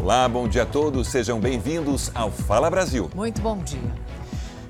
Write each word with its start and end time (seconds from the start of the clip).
Olá, 0.00 0.28
bom 0.28 0.46
dia 0.46 0.62
a 0.62 0.66
todos, 0.66 1.08
sejam 1.08 1.40
bem-vindos 1.40 2.10
ao 2.14 2.30
Fala 2.30 2.70
Brasil. 2.70 3.10
Muito 3.14 3.42
bom 3.42 3.58
dia. 3.58 3.92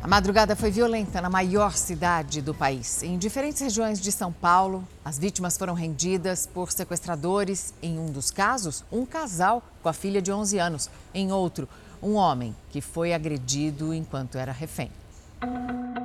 A 0.03 0.09
madrugada 0.09 0.57
foi 0.57 0.71
violenta 0.71 1.21
na 1.21 1.29
maior 1.29 1.73
cidade 1.75 2.41
do 2.41 2.55
país. 2.55 3.03
Em 3.03 3.19
diferentes 3.19 3.61
regiões 3.61 4.01
de 4.01 4.11
São 4.11 4.33
Paulo, 4.33 4.83
as 5.05 5.19
vítimas 5.19 5.59
foram 5.59 5.75
rendidas 5.75 6.47
por 6.47 6.73
sequestradores. 6.73 7.75
Em 7.83 7.99
um 7.99 8.07
dos 8.07 8.31
casos, 8.31 8.83
um 8.91 9.05
casal 9.05 9.63
com 9.83 9.89
a 9.91 9.93
filha 9.93 10.23
de 10.23 10.33
11 10.33 10.59
anos. 10.59 10.91
Em 11.13 11.31
outro, 11.31 11.69
um 12.03 12.15
homem 12.15 12.57
que 12.71 12.81
foi 12.81 13.13
agredido 13.13 13.93
enquanto 13.93 14.39
era 14.39 14.51
refém. 14.51 14.91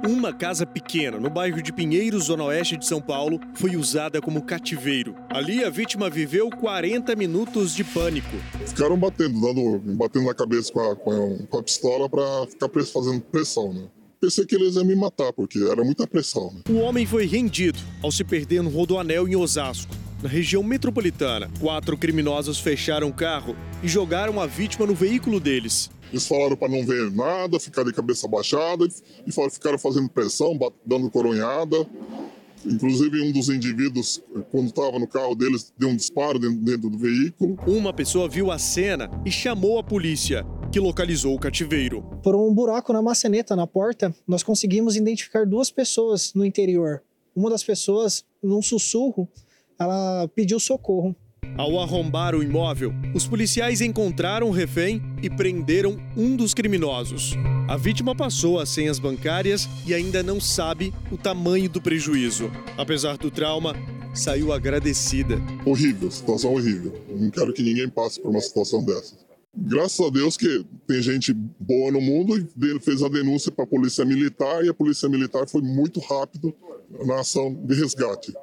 Uma 0.08 0.34
casa 0.34 0.66
pequena 0.66 1.18
no 1.18 1.30
bairro 1.30 1.62
de 1.62 1.72
Pinheiros, 1.72 2.26
zona 2.26 2.44
oeste 2.44 2.76
de 2.76 2.86
São 2.86 3.02
Paulo, 3.02 3.40
foi 3.56 3.78
usada 3.78 4.22
como 4.22 4.44
cativeiro. 4.44 5.16
Ali 5.30 5.64
a 5.64 5.70
vítima 5.70 6.10
viveu 6.10 6.50
40 6.50 7.16
minutos 7.16 7.74
de 7.74 7.86
pânico. 7.86 8.36
Ficaram 8.66 8.98
batendo, 8.98 9.40
dando, 9.40 9.80
batendo 9.96 10.26
na 10.26 10.34
cabeça 10.34 10.74
com 10.74 10.82
a, 10.82 10.96
com 11.48 11.58
a 11.58 11.64
pistola 11.64 12.10
para 12.10 12.48
ficar 12.48 12.70
fazendo 12.92 13.22
pressão, 13.22 13.74
né? 13.74 13.84
Pensei 14.20 14.46
que 14.46 14.56
eles 14.56 14.76
iam 14.76 14.86
me 14.86 14.96
matar, 14.96 15.34
porque 15.34 15.60
era 15.60 15.84
muita 15.84 16.08
pressão. 16.08 16.52
Né? 16.54 16.62
O 16.70 16.80
homem 16.80 17.06
foi 17.06 17.26
rendido 17.26 17.80
ao 18.02 18.12
se 18.12 18.24
perder 18.24 18.62
no 18.62 18.70
Rodoanel 18.70 19.28
em 19.28 19.36
Osasco. 19.36 19.94
Na 20.22 20.30
região 20.30 20.64
metropolitana, 20.64 21.52
quatro 21.60 21.98
criminosos 21.98 22.58
fecharam 22.58 23.10
o 23.10 23.14
carro 23.14 23.56
e 23.82 23.88
jogaram 23.90 24.40
a 24.40 24.46
vítima 24.46 24.86
no 24.86 24.96
veículo 24.96 25.42
deles. 25.42 25.90
Eles 26.14 26.28
falaram 26.28 26.56
para 26.56 26.70
não 26.70 26.86
ver 26.86 27.12
nada, 27.12 27.60
ficar 27.60 27.84
de 27.84 27.92
cabeça 27.92 28.28
baixada 28.28 28.86
e 29.26 29.32
ficaram 29.50 29.80
fazendo 29.80 30.08
pressão, 30.08 30.56
dando 30.86 31.10
coronhada. 31.10 31.76
Inclusive, 32.64 33.20
um 33.20 33.32
dos 33.32 33.50
indivíduos, 33.50 34.22
quando 34.52 34.68
estava 34.68 35.00
no 35.00 35.08
carro 35.08 35.34
deles, 35.34 35.74
deu 35.76 35.90
um 35.90 35.96
disparo 35.96 36.38
dentro 36.38 36.88
do 36.88 37.00
veículo. 37.00 37.58
Uma 37.66 37.92
pessoa 37.92 38.30
viu 38.30 38.52
a 38.52 38.60
cena 38.60 39.10
e 39.26 39.32
chamou 39.32 39.80
a 39.80 39.84
polícia, 39.84 40.46
que 40.72 40.80
localizou 40.80 41.34
o 41.34 41.40
cativeiro. 41.40 42.04
Por 42.22 42.36
um 42.36 42.54
buraco 42.54 42.94
na 42.94 43.02
maçaneta 43.02 43.56
na 43.56 43.66
porta, 43.66 44.16
nós 44.28 44.44
conseguimos 44.44 44.96
identificar 44.96 45.48
duas 45.48 45.72
pessoas 45.72 46.32
no 46.36 46.46
interior. 46.46 47.02
Uma 47.36 47.50
das 47.50 47.64
pessoas, 47.64 48.24
num 48.42 48.62
sussurro, 48.62 49.28
ela 49.80 50.28
pediu 50.36 50.60
socorro. 50.60 51.16
Ao 51.56 51.80
arrombar 51.80 52.34
o 52.34 52.42
imóvel, 52.42 52.92
os 53.14 53.28
policiais 53.28 53.80
encontraram 53.80 54.48
o 54.48 54.52
refém 54.52 55.00
e 55.22 55.30
prenderam 55.30 55.98
um 56.18 56.36
dos 56.36 56.52
criminosos. 56.52 57.34
A 57.70 57.78
vítima 57.78 58.16
passou 58.16 58.60
as 58.60 58.70
senhas 58.70 58.98
bancárias 58.98 59.70
e 59.86 59.94
ainda 59.94 60.24
não 60.24 60.42
sabe 60.42 60.92
o 61.12 61.18
tamanho 61.18 61.70
do 61.70 61.80
prejuízo. 61.80 62.52
Apesar 62.76 63.18
do 63.18 63.30
trauma, 63.30 63.76
saiu 64.16 64.52
agradecida. 64.52 65.40
Horrível, 65.64 66.10
situação 66.10 66.54
horrível. 66.54 66.92
não 67.10 67.30
quero 67.30 67.54
que 67.54 67.62
ninguém 67.62 67.88
passe 67.88 68.20
por 68.20 68.32
uma 68.32 68.42
situação 68.42 68.84
dessa. 68.84 69.16
Graças 69.56 70.04
a 70.04 70.10
Deus 70.10 70.36
que 70.36 70.66
tem 70.88 71.04
gente 71.04 71.32
boa 71.32 71.92
no 71.92 72.02
mundo 72.02 72.36
e 72.36 72.80
fez 72.80 73.04
a 73.04 73.08
denúncia 73.08 73.52
para 73.52 73.64
a 73.66 73.68
polícia 73.68 74.04
militar 74.04 74.66
e 74.66 74.70
a 74.70 74.74
polícia 74.74 75.08
militar 75.08 75.48
foi 75.48 75.62
muito 75.62 76.00
rápido 76.00 76.52
na 77.06 77.20
ação 77.20 77.54
de 77.54 77.76
resgate. 77.76 78.34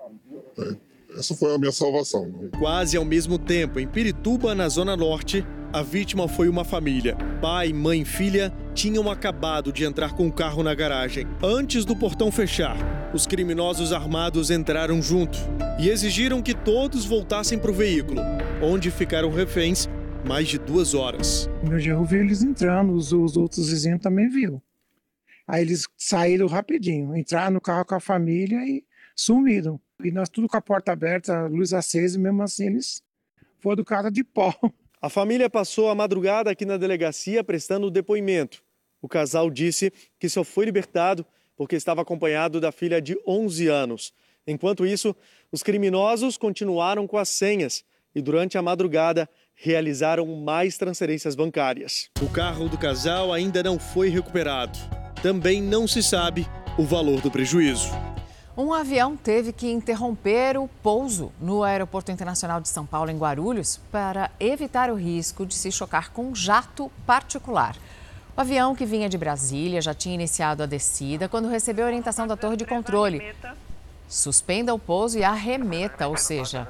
É. 0.59 0.90
Essa 1.17 1.35
foi 1.35 1.55
a 1.55 1.59
minha 1.59 1.73
salvação. 1.73 2.31
Quase 2.59 2.97
ao 2.97 3.05
mesmo 3.05 3.39
tempo, 3.39 3.81
em 3.81 3.87
Pirituba, 3.87 4.55
na 4.55 4.69
Zona 4.69 4.97
Norte, 4.97 5.45
a 5.73 5.83
vítima 5.83 6.27
foi 6.27 6.49
uma 6.49 6.65
família. 6.65 7.17
Pai, 7.41 7.73
mãe 7.73 8.03
e 8.03 8.05
filha 8.05 8.53
tinham 8.75 9.11
acabado 9.11 9.73
de 9.73 9.85
entrar 9.85 10.15
com 10.15 10.27
o 10.27 10.33
carro 10.33 10.63
na 10.63 10.75
garagem. 10.75 11.27
Antes 11.43 11.85
do 11.85 11.95
portão 11.95 12.31
fechar, 12.31 12.77
os 13.15 13.27
criminosos 13.27 13.93
armados 13.93 14.51
entraram 14.51 15.01
junto 15.01 15.39
e 15.79 15.89
exigiram 15.89 16.43
que 16.43 16.55
todos 16.55 17.05
voltassem 17.05 17.59
para 17.59 17.71
o 17.71 17.75
veículo, 17.75 18.21
onde 18.63 18.91
ficaram 18.91 19.31
reféns 19.31 19.89
mais 20.27 20.49
de 20.49 20.59
duas 20.59 20.95
horas. 20.95 21.49
Meu 21.63 21.79
genro 21.79 22.05
viu 22.05 22.21
eles 22.21 22.43
entrando, 22.43 22.93
os, 22.93 23.13
os 23.13 23.37
outros 23.37 23.71
vizinhos 23.71 24.01
também 24.01 24.29
viram. 24.29 24.61
Aí 25.47 25.63
eles 25.63 25.87
saíram 25.97 26.47
rapidinho, 26.47 27.17
entraram 27.17 27.55
no 27.55 27.61
carro 27.61 27.85
com 27.85 27.95
a 27.95 28.01
família 28.01 28.59
e 28.65 28.85
sumiram. 29.17 29.81
E 30.05 30.11
nós 30.11 30.29
tudo 30.29 30.49
com 30.49 30.57
a 30.57 30.61
porta 30.61 30.93
aberta, 30.93 31.47
luz 31.47 31.73
acesa, 31.73 32.19
e 32.19 32.21
mesmo 32.21 32.43
assim 32.43 32.67
eles 32.67 33.03
foram 33.59 33.77
do 33.77 33.85
cara 33.85 34.11
de 34.11 34.25
pó. 34.25 34.55
A 35.03 35.09
família 35.09 35.49
passou 35.49 35.89
a 35.89 35.95
madrugada 35.95 36.51
aqui 36.51 36.65
na 36.65 36.77
delegacia 36.77 37.43
prestando 37.43 37.87
o 37.87 37.91
depoimento. 37.91 38.63
O 39.01 39.09
casal 39.09 39.51
disse 39.51 39.93
que 40.19 40.29
só 40.29 40.45
foi 40.45 40.67
libertado 40.67 41.25
porque 41.57 41.77
estava 41.77 42.03
acompanhado 42.03 42.61
da 42.61 42.71
filha 42.71 43.01
de 43.01 43.19
11 43.27 43.69
anos. 43.69 44.13
Enquanto 44.47 44.87
isso, 44.87 45.15
os 45.51 45.63
criminosos 45.63 46.37
continuaram 46.37 47.07
com 47.07 47.17
as 47.17 47.29
senhas 47.29 47.85
e 48.15 48.21
durante 48.21 48.59
a 48.59 48.63
madrugada 48.63 49.29
realizaram 49.55 50.27
mais 50.27 50.77
transferências 50.77 51.35
bancárias. 51.35 52.11
O 52.21 52.29
carro 52.29 52.69
do 52.69 52.79
casal 52.79 53.33
ainda 53.33 53.63
não 53.63 53.79
foi 53.79 54.09
recuperado. 54.09 54.79
Também 55.23 55.63
não 55.63 55.87
se 55.87 56.03
sabe 56.03 56.47
o 56.79 56.83
valor 56.83 57.21
do 57.21 57.31
prejuízo. 57.31 57.91
Um 58.61 58.75
avião 58.75 59.17
teve 59.17 59.55
que 59.55 59.73
interromper 59.73 60.59
o 60.59 60.69
pouso 60.83 61.33
no 61.41 61.63
Aeroporto 61.63 62.13
Internacional 62.13 62.61
de 62.61 62.69
São 62.69 62.85
Paulo, 62.85 63.11
em 63.11 63.17
Guarulhos, 63.17 63.81
para 63.91 64.31
evitar 64.39 64.91
o 64.91 64.97
risco 64.97 65.47
de 65.47 65.55
se 65.55 65.73
chocar 65.73 66.13
com 66.13 66.27
um 66.27 66.35
jato 66.35 66.93
particular. 67.07 67.75
O 68.37 68.41
avião 68.43 68.75
que 68.75 68.85
vinha 68.85 69.09
de 69.09 69.17
Brasília 69.17 69.81
já 69.81 69.95
tinha 69.95 70.15
iniciado 70.15 70.63
a 70.63 70.67
descida 70.67 71.27
quando 71.27 71.49
recebeu 71.49 71.87
a 71.87 71.89
orientação 71.89 72.27
da 72.27 72.37
torre 72.37 72.59
de 72.59 72.67
controle. 72.67 73.35
Suspenda 74.07 74.75
o 74.75 74.79
pouso 74.79 75.19
e 75.19 75.25
arremeta, 75.25 76.07
ou 76.07 76.19
seja, 76.19 76.69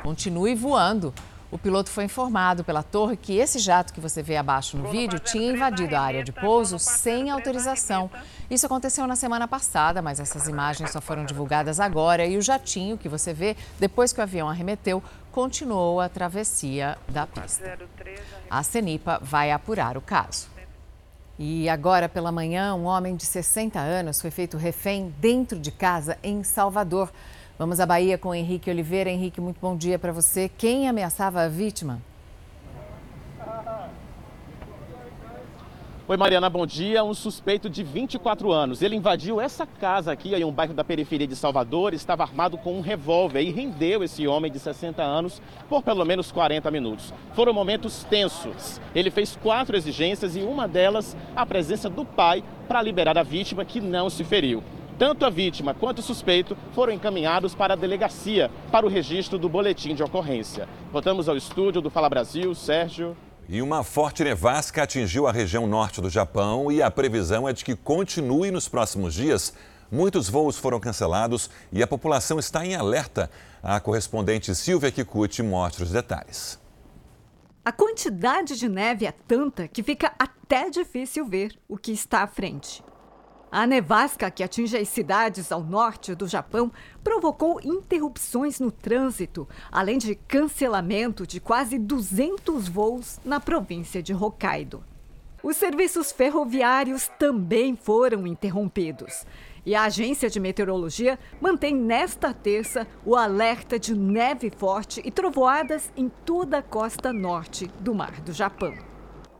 continue 0.00 0.54
voando. 0.54 1.12
O 1.52 1.58
piloto 1.58 1.90
foi 1.90 2.04
informado 2.04 2.64
pela 2.64 2.82
torre 2.82 3.14
que 3.14 3.36
esse 3.36 3.58
jato 3.58 3.92
que 3.92 4.00
você 4.00 4.22
vê 4.22 4.38
abaixo 4.38 4.74
no 4.74 4.88
vídeo 4.88 5.20
tinha 5.20 5.52
invadido 5.52 5.94
a 5.94 6.00
área 6.00 6.24
de 6.24 6.32
pouso 6.32 6.78
sem 6.78 7.28
autorização. 7.28 8.10
Isso 8.50 8.64
aconteceu 8.64 9.06
na 9.06 9.16
semana 9.16 9.46
passada, 9.46 10.00
mas 10.00 10.18
essas 10.18 10.48
imagens 10.48 10.90
só 10.90 10.98
foram 10.98 11.26
divulgadas 11.26 11.78
agora 11.78 12.24
e 12.24 12.38
o 12.38 12.42
jatinho 12.42 12.96
que 12.96 13.06
você 13.06 13.34
vê 13.34 13.54
depois 13.78 14.14
que 14.14 14.20
o 14.20 14.22
avião 14.22 14.48
arremeteu 14.48 15.02
continuou 15.30 16.00
a 16.00 16.08
travessia 16.08 16.96
da 17.06 17.26
pista. 17.26 17.78
A 18.48 18.62
CENIPA 18.62 19.20
vai 19.22 19.50
apurar 19.50 19.98
o 19.98 20.00
caso. 20.00 20.48
E 21.38 21.68
agora 21.68 22.08
pela 22.08 22.32
manhã, 22.32 22.74
um 22.74 22.84
homem 22.84 23.14
de 23.14 23.26
60 23.26 23.78
anos 23.78 24.22
foi 24.22 24.30
feito 24.30 24.56
refém 24.56 25.14
dentro 25.18 25.58
de 25.58 25.70
casa 25.70 26.16
em 26.22 26.42
Salvador. 26.42 27.12
Vamos 27.58 27.80
à 27.80 27.86
Bahia 27.86 28.16
com 28.16 28.34
Henrique 28.34 28.70
Oliveira. 28.70 29.10
Henrique, 29.10 29.40
muito 29.40 29.60
bom 29.60 29.76
dia 29.76 29.98
para 29.98 30.10
você. 30.10 30.48
Quem 30.48 30.88
ameaçava 30.88 31.42
a 31.42 31.48
vítima? 31.48 32.00
Oi, 36.08 36.16
Mariana, 36.16 36.48
bom 36.48 36.66
dia. 36.66 37.04
Um 37.04 37.12
suspeito 37.12 37.68
de 37.68 37.82
24 37.82 38.50
anos. 38.50 38.80
Ele 38.80 38.96
invadiu 38.96 39.38
essa 39.38 39.66
casa 39.66 40.10
aqui, 40.10 40.34
em 40.34 40.44
um 40.44 40.50
bairro 40.50 40.72
da 40.72 40.82
periferia 40.82 41.26
de 41.26 41.36
Salvador, 41.36 41.92
estava 41.92 42.22
armado 42.22 42.56
com 42.56 42.76
um 42.76 42.80
revólver 42.80 43.42
e 43.42 43.50
rendeu 43.50 44.02
esse 44.02 44.26
homem 44.26 44.50
de 44.50 44.58
60 44.58 45.02
anos 45.02 45.40
por 45.68 45.82
pelo 45.82 46.04
menos 46.06 46.32
40 46.32 46.70
minutos. 46.70 47.12
Foram 47.34 47.52
momentos 47.52 48.02
tensos. 48.04 48.80
Ele 48.94 49.10
fez 49.10 49.36
quatro 49.36 49.76
exigências 49.76 50.34
e 50.34 50.40
uma 50.40 50.66
delas 50.66 51.14
a 51.36 51.44
presença 51.44 51.88
do 51.88 52.04
pai 52.04 52.42
para 52.66 52.82
liberar 52.82 53.16
a 53.18 53.22
vítima 53.22 53.64
que 53.64 53.80
não 53.80 54.08
se 54.08 54.24
feriu. 54.24 54.64
Tanto 55.02 55.26
a 55.26 55.30
vítima 55.30 55.74
quanto 55.74 55.98
o 55.98 56.02
suspeito 56.02 56.56
foram 56.72 56.92
encaminhados 56.92 57.56
para 57.56 57.74
a 57.74 57.76
delegacia 57.76 58.48
para 58.70 58.86
o 58.86 58.88
registro 58.88 59.36
do 59.36 59.48
boletim 59.48 59.96
de 59.96 60.02
ocorrência. 60.04 60.68
Voltamos 60.92 61.28
ao 61.28 61.36
estúdio 61.36 61.82
do 61.82 61.90
Fala 61.90 62.08
Brasil, 62.08 62.54
Sérgio. 62.54 63.16
E 63.48 63.60
uma 63.60 63.82
forte 63.82 64.22
nevasca 64.22 64.84
atingiu 64.84 65.26
a 65.26 65.32
região 65.32 65.66
norte 65.66 66.00
do 66.00 66.08
Japão 66.08 66.70
e 66.70 66.80
a 66.80 66.88
previsão 66.88 67.48
é 67.48 67.52
de 67.52 67.64
que 67.64 67.74
continue 67.74 68.52
nos 68.52 68.68
próximos 68.68 69.12
dias. 69.12 69.52
Muitos 69.90 70.28
voos 70.28 70.56
foram 70.56 70.78
cancelados 70.78 71.50
e 71.72 71.82
a 71.82 71.86
população 71.88 72.38
está 72.38 72.64
em 72.64 72.76
alerta. 72.76 73.28
A 73.60 73.80
correspondente 73.80 74.54
Silvia 74.54 74.92
Kikuchi 74.92 75.42
mostra 75.42 75.82
os 75.82 75.90
detalhes. 75.90 76.60
A 77.64 77.72
quantidade 77.72 78.56
de 78.56 78.68
neve 78.68 79.04
é 79.04 79.10
tanta 79.10 79.66
que 79.66 79.82
fica 79.82 80.12
até 80.16 80.70
difícil 80.70 81.26
ver 81.26 81.58
o 81.68 81.76
que 81.76 81.90
está 81.90 82.22
à 82.22 82.28
frente. 82.28 82.84
A 83.52 83.66
nevasca 83.66 84.30
que 84.30 84.42
atinge 84.42 84.78
as 84.78 84.88
cidades 84.88 85.52
ao 85.52 85.62
norte 85.62 86.14
do 86.14 86.26
Japão 86.26 86.72
provocou 87.04 87.60
interrupções 87.62 88.58
no 88.58 88.72
trânsito, 88.72 89.46
além 89.70 89.98
de 89.98 90.14
cancelamento 90.14 91.26
de 91.26 91.38
quase 91.38 91.78
200 91.78 92.66
voos 92.66 93.20
na 93.22 93.38
província 93.38 94.02
de 94.02 94.14
Hokkaido. 94.14 94.82
Os 95.42 95.58
serviços 95.58 96.10
ferroviários 96.10 97.08
também 97.18 97.76
foram 97.76 98.26
interrompidos. 98.26 99.26
E 99.66 99.74
a 99.74 99.82
agência 99.82 100.30
de 100.30 100.40
meteorologia 100.40 101.18
mantém 101.38 101.74
nesta 101.74 102.32
terça 102.32 102.86
o 103.04 103.14
alerta 103.14 103.78
de 103.78 103.94
neve 103.94 104.50
forte 104.50 105.02
e 105.04 105.10
trovoadas 105.10 105.92
em 105.94 106.08
toda 106.24 106.56
a 106.56 106.62
costa 106.62 107.12
norte 107.12 107.66
do 107.80 107.94
Mar 107.94 108.18
do 108.22 108.32
Japão. 108.32 108.91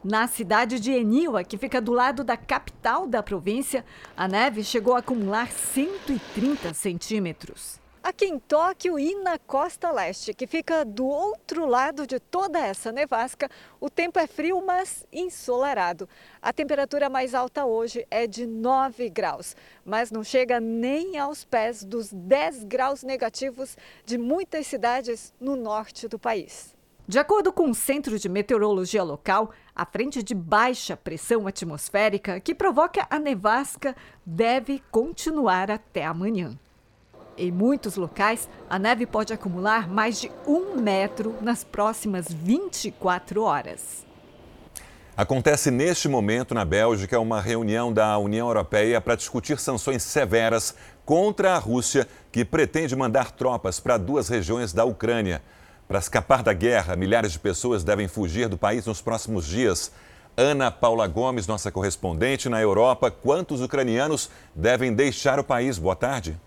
Na 0.05 0.27
cidade 0.27 0.81
de 0.81 0.91
Eniwa, 0.91 1.45
que 1.45 1.57
fica 1.57 1.81
do 1.81 1.93
lado 1.93 2.25
da 2.25 2.37
capital 2.37 3.07
da 3.07 3.23
província, 3.23 3.85
a 4.17 4.27
neve 4.27 4.65
chegou 4.65 4.97
a 4.97 4.99
acumular 4.99 5.49
130 5.53 6.75
centímetros. 6.75 7.81
aqui 8.03 8.25
em 8.25 8.37
Tóquio 8.37 8.99
e 8.99 9.15
na 9.23 9.39
costa 9.39 9.93
leste, 9.93 10.35
que 10.35 10.45
fica 10.45 10.85
do 10.85 11.07
outro 11.07 11.67
lado 11.67 12.05
de 12.05 12.19
toda 12.19 12.59
essa 12.59 12.91
nevasca, 12.91 13.49
o 13.81 13.89
tempo 13.89 14.19
é 14.19 14.27
frio, 14.27 14.61
mas 14.67 15.07
ensolarado. 15.13 16.09
A 16.41 16.53
temperatura 16.53 17.09
mais 17.09 17.33
alta 17.33 17.65
hoje 17.65 18.05
é 18.11 18.27
de 18.27 18.45
9 18.45 19.09
graus, 19.09 19.55
mas 19.85 20.11
não 20.11 20.25
chega 20.25 20.59
nem 20.59 21.17
aos 21.17 21.45
pés 21.45 21.85
dos 21.85 22.13
10 22.13 22.65
graus 22.65 23.05
negativos 23.05 23.77
de 24.05 24.19
muitas 24.19 24.67
cidades 24.67 25.33
no 25.41 25.55
norte 25.55 26.09
do 26.09 26.19
país. 26.19 26.72
De 27.07 27.19
acordo 27.19 27.53
com 27.53 27.69
o 27.69 27.75
Centro 27.75 28.17
de 28.17 28.29
Meteorologia 28.29 29.03
Local, 29.03 29.51
a 29.75 29.85
frente 29.85 30.23
de 30.23 30.35
baixa 30.35 30.97
pressão 30.97 31.49
atmosférica 31.49 32.39
que 32.39 32.55
provoca 32.55 33.07
a 33.11 33.19
nevasca 33.19 33.97
deve 34.25 34.81
continuar 34.91 35.69
até 35.69 36.05
amanhã. 36.05 36.57
Em 37.37 37.51
muitos 37.51 37.97
locais, 37.97 38.49
a 38.71 38.79
neve 38.79 39.05
pode 39.05 39.33
acumular 39.33 39.89
mais 39.89 40.21
de 40.21 40.31
um 40.47 40.77
metro 40.77 41.35
nas 41.41 41.65
próximas 41.65 42.27
24 42.31 43.43
horas. 43.43 44.07
Acontece 45.17 45.71
neste 45.73 46.09
momento 46.09 46.55
na 46.55 46.65
Bélgica 46.65 47.19
uma 47.19 47.41
reunião 47.41 47.93
da 47.93 48.17
União 48.17 48.47
Europeia 48.47 49.01
para 49.01 49.17
discutir 49.17 49.59
sanções 49.59 50.05
severas 50.05 50.75
contra 51.05 51.55
a 51.55 51.59
Rússia, 51.59 52.07
que 52.31 52.45
pretende 52.45 52.95
mandar 52.95 53.33
tropas 53.33 53.81
para 53.81 53.99
duas 53.99 54.29
regiões 54.29 54.73
da 54.73 54.85
Ucrânia. 54.85 55.43
Para 55.93 55.99
escapar 55.99 56.43
da 56.43 56.55
guerra, 56.55 56.97
milhares 56.97 57.33
de 57.33 57.39
pessoas 57.39 57.85
devem 57.85 58.09
fugir 58.09 58.49
do 58.49 58.57
país 58.57 58.87
nos 58.87 59.03
próximos 59.03 59.47
dias. 59.47 59.93
Ana 60.35 60.71
Paula 60.71 61.07
Gomes, 61.07 61.47
nossa 61.47 61.71
correspondente 61.71 62.49
na 62.49 62.59
Europa, 62.59 63.11
quantos 63.11 63.61
ucranianos 63.61 64.31
devem 64.55 64.95
deixar 64.95 65.39
o 65.39 65.45
país? 65.45 65.77
Boa 65.77 65.95
tarde. 65.95 66.41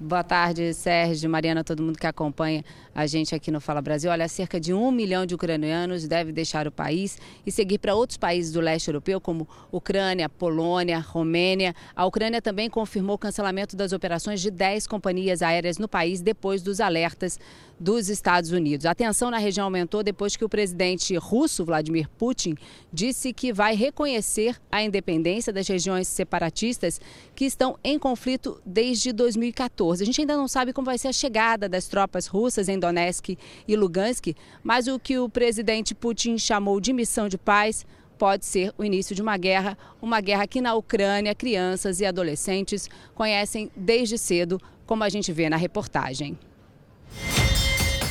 Boa 0.00 0.22
tarde, 0.22 0.72
Sérgio, 0.74 1.28
Mariana, 1.28 1.64
todo 1.64 1.82
mundo 1.82 1.98
que 1.98 2.06
acompanha 2.06 2.64
a 2.94 3.04
gente 3.04 3.34
aqui 3.34 3.50
no 3.50 3.60
Fala 3.60 3.82
Brasil. 3.82 4.12
Olha, 4.12 4.28
cerca 4.28 4.60
de 4.60 4.72
um 4.72 4.92
milhão 4.92 5.26
de 5.26 5.34
ucranianos 5.34 6.06
deve 6.06 6.30
deixar 6.30 6.68
o 6.68 6.70
país 6.70 7.18
e 7.44 7.50
seguir 7.50 7.78
para 7.78 7.96
outros 7.96 8.16
países 8.16 8.52
do 8.52 8.60
leste 8.60 8.86
europeu, 8.86 9.20
como 9.20 9.48
Ucrânia, 9.72 10.28
Polônia, 10.28 11.00
Romênia. 11.00 11.74
A 11.96 12.06
Ucrânia 12.06 12.40
também 12.40 12.70
confirmou 12.70 13.16
o 13.16 13.18
cancelamento 13.18 13.74
das 13.74 13.92
operações 13.92 14.40
de 14.40 14.52
10 14.52 14.86
companhias 14.86 15.42
aéreas 15.42 15.78
no 15.78 15.88
país 15.88 16.20
depois 16.20 16.62
dos 16.62 16.78
alertas 16.78 17.36
dos 17.78 18.08
Estados 18.08 18.52
Unidos. 18.52 18.86
A 18.86 18.94
tensão 18.94 19.30
na 19.30 19.38
região 19.38 19.64
aumentou 19.64 20.04
depois 20.04 20.36
que 20.36 20.44
o 20.44 20.48
presidente 20.48 21.16
russo, 21.16 21.64
Vladimir 21.64 22.08
Putin, 22.10 22.54
disse 22.92 23.32
que 23.32 23.52
vai 23.52 23.74
reconhecer 23.74 24.56
a 24.70 24.82
independência 24.82 25.52
das 25.52 25.66
regiões 25.66 26.06
separatistas 26.06 27.00
que 27.34 27.44
estão 27.44 27.78
em 27.82 27.98
conflito 27.98 28.60
desde 28.64 29.12
2014. 29.12 29.87
A 29.92 30.04
gente 30.04 30.20
ainda 30.20 30.36
não 30.36 30.46
sabe 30.46 30.72
como 30.72 30.86
vai 30.86 30.98
ser 30.98 31.08
a 31.08 31.12
chegada 31.12 31.68
das 31.68 31.86
tropas 31.86 32.26
russas 32.26 32.68
em 32.68 32.78
Donetsk 32.78 33.38
e 33.66 33.76
Lugansk, 33.76 34.34
mas 34.62 34.86
o 34.86 34.98
que 34.98 35.18
o 35.18 35.28
presidente 35.28 35.94
Putin 35.94 36.38
chamou 36.38 36.80
de 36.80 36.92
missão 36.92 37.28
de 37.28 37.38
paz 37.38 37.86
pode 38.18 38.44
ser 38.44 38.72
o 38.76 38.84
início 38.84 39.14
de 39.14 39.22
uma 39.22 39.36
guerra, 39.36 39.78
uma 40.02 40.20
guerra 40.20 40.46
que 40.46 40.60
na 40.60 40.74
Ucrânia 40.74 41.34
crianças 41.34 42.00
e 42.00 42.04
adolescentes 42.04 42.88
conhecem 43.14 43.70
desde 43.76 44.18
cedo, 44.18 44.60
como 44.84 45.04
a 45.04 45.08
gente 45.08 45.32
vê 45.32 45.48
na 45.48 45.56
reportagem. 45.56 46.38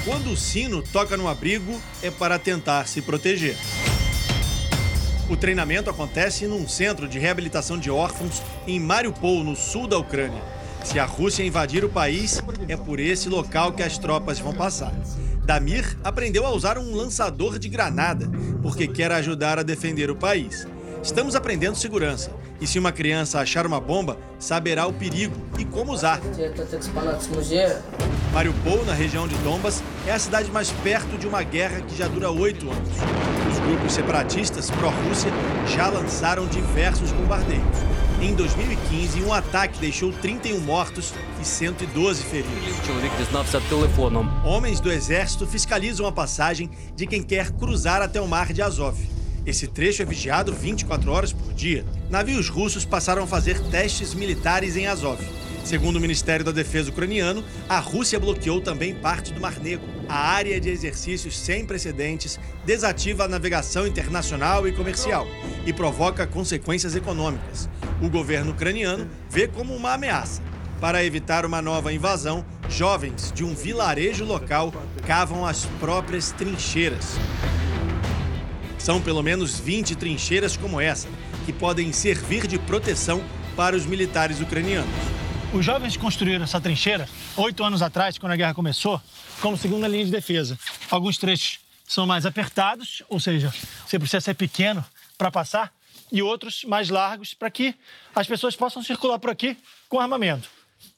Quando 0.06 0.32
o 0.32 0.38
sino 0.38 0.82
toca 0.82 1.18
no 1.18 1.28
abrigo, 1.28 1.82
é 2.02 2.10
para 2.10 2.40
tentar 2.40 2.88
se 2.88 3.02
proteger. 3.02 3.58
O 5.30 5.36
treinamento 5.36 5.90
acontece 5.90 6.48
num 6.48 6.66
centro 6.66 7.10
de 7.10 7.20
reabilitação 7.20 7.78
de 7.78 7.92
órfãos 7.92 8.42
em 8.66 8.80
Mariupol, 8.80 9.44
no 9.44 9.58
sul 9.58 9.86
da 9.86 9.98
Ucrânia. 9.98 10.42
Se 10.88 10.98
a 10.98 11.06
Rússia 11.06 11.44
invadir 11.44 11.84
o 11.84 11.90
país, 11.90 12.42
é 12.70 12.78
por 12.78 12.98
esse 12.98 13.28
local 13.28 13.74
que 13.74 13.84
as 13.84 13.98
tropas 13.98 14.40
vão 14.40 14.54
passar. 14.54 14.94
Damir 15.44 15.98
aprendeu 16.02 16.46
a 16.46 16.52
usar 16.52 16.78
um 16.78 16.96
lançador 16.96 17.60
de 17.60 17.68
granada, 17.68 18.32
porque 18.62 18.88
quer 18.88 19.12
ajudar 19.12 19.60
a 19.60 19.64
defender 19.64 20.10
o 20.10 20.16
país. 20.16 20.66
Estamos 21.04 21.36
aprendendo 21.36 21.76
segurança. 21.76 22.32
E 22.62 22.66
se 22.66 22.80
uma 22.80 22.94
criança 22.94 23.42
achar 23.42 23.68
uma 23.68 23.82
bomba, 23.82 24.18
saberá 24.40 24.88
o 24.88 24.94
perigo 24.94 25.36
e 25.60 25.66
como 25.66 25.92
usar. 25.92 26.22
Mariupol, 28.32 28.86
na 28.86 28.94
região 28.94 29.28
de 29.28 29.36
Donbas, 29.40 29.84
é 30.08 30.14
a 30.14 30.20
cidade 30.20 30.50
mais 30.50 30.72
perto 30.72 31.18
de 31.18 31.28
uma 31.28 31.44
guerra 31.44 31.82
que 31.82 31.98
já 31.98 32.08
dura 32.08 32.32
oito 32.32 32.72
anos. 32.72 32.94
Os 33.52 33.60
grupos 33.60 33.92
separatistas 33.92 34.72
pró-Rússia 34.72 35.32
já 35.68 35.90
lançaram 35.90 36.48
diversos 36.48 37.12
bombardeios. 37.12 37.97
Em 38.20 38.34
2015, 38.34 39.22
um 39.22 39.32
ataque 39.32 39.78
deixou 39.78 40.12
31 40.12 40.60
mortos 40.62 41.14
e 41.40 41.46
112 41.46 42.24
feridos. 42.24 42.80
Homens 44.44 44.80
do 44.80 44.92
exército 44.92 45.46
fiscalizam 45.46 46.08
a 46.08 46.12
passagem 46.12 46.68
de 46.96 47.06
quem 47.06 47.22
quer 47.22 47.52
cruzar 47.52 48.02
até 48.02 48.20
o 48.20 48.28
mar 48.28 48.52
de 48.52 48.62
Azov. 48.64 48.98
Esse 49.46 49.68
trecho 49.68 50.02
é 50.02 50.06
vigiado 50.06 50.52
24 50.52 51.12
horas 51.12 51.32
por 51.32 51.54
dia. 51.54 51.86
Navios 52.10 52.50
russos 52.50 52.86
passaram 52.86 53.24
a 53.24 53.28
fazer 53.28 53.60
testes 53.70 54.16
militares 54.16 54.76
em 54.76 54.88
Azov. 54.88 55.22
Segundo 55.68 55.98
o 55.98 56.00
Ministério 56.00 56.46
da 56.46 56.54
Defesa 56.54 56.90
ucraniano, 56.90 57.44
a 57.68 57.78
Rússia 57.80 58.18
bloqueou 58.18 58.62
também 58.62 58.96
parte 58.96 59.34
do 59.34 59.42
Mar 59.42 59.60
Negro. 59.60 59.86
A 60.08 60.16
área 60.16 60.62
de 60.62 60.70
exercícios 60.70 61.38
sem 61.38 61.66
precedentes 61.66 62.40
desativa 62.66 63.26
a 63.26 63.28
navegação 63.28 63.86
internacional 63.86 64.66
e 64.66 64.72
comercial 64.72 65.28
e 65.66 65.74
provoca 65.74 66.26
consequências 66.26 66.96
econômicas. 66.96 67.68
O 68.02 68.10
governo 68.10 68.52
ucraniano 68.52 69.10
vê 69.30 69.46
como 69.46 69.76
uma 69.76 69.92
ameaça. 69.96 70.42
Para 70.80 71.04
evitar 71.04 71.46
uma 71.46 71.62
nova 71.62 71.92
invasão, 71.92 72.46
jovens 72.70 73.34
de 73.36 73.44
um 73.44 73.54
vilarejo 73.54 74.24
local 74.24 74.74
cavam 75.06 75.46
as 75.46 75.66
próprias 75.82 76.32
trincheiras. 76.32 77.18
São 78.80 79.02
pelo 79.02 79.22
menos 79.22 79.60
20 79.60 79.98
trincheiras 79.98 80.56
como 80.56 80.80
essa, 80.80 81.10
que 81.46 81.52
podem 81.52 81.92
servir 81.92 82.48
de 82.48 82.58
proteção 82.58 83.22
para 83.54 83.76
os 83.76 83.86
militares 83.86 84.40
ucranianos. 84.40 85.17
Os 85.58 85.66
jovens 85.66 85.98
construíram 85.98 86.44
essa 86.44 86.62
trincheira 86.62 87.10
oito 87.36 87.64
anos 87.64 87.82
atrás, 87.82 88.16
quando 88.20 88.32
a 88.32 88.36
guerra 88.36 88.54
começou, 88.54 89.02
como 89.42 89.58
segunda 89.58 89.88
linha 89.88 90.06
de 90.06 90.12
defesa. 90.12 90.56
Alguns 90.88 91.18
trechos 91.18 91.60
são 91.84 92.06
mais 92.06 92.28
apertados, 92.28 93.02
ou 93.10 93.20
seja, 93.20 93.52
você 93.84 93.98
precisa 93.98 94.22
ser 94.22 94.36
pequeno 94.36 94.86
para 95.18 95.32
passar, 95.32 95.74
e 96.12 96.22
outros 96.22 96.64
mais 96.64 96.90
largos 96.90 97.34
para 97.34 97.50
que 97.50 97.74
as 98.16 98.28
pessoas 98.28 98.56
possam 98.56 98.84
circular 98.84 99.18
por 99.18 99.32
aqui 99.32 99.58
com 99.90 100.00
armamento. 100.00 100.48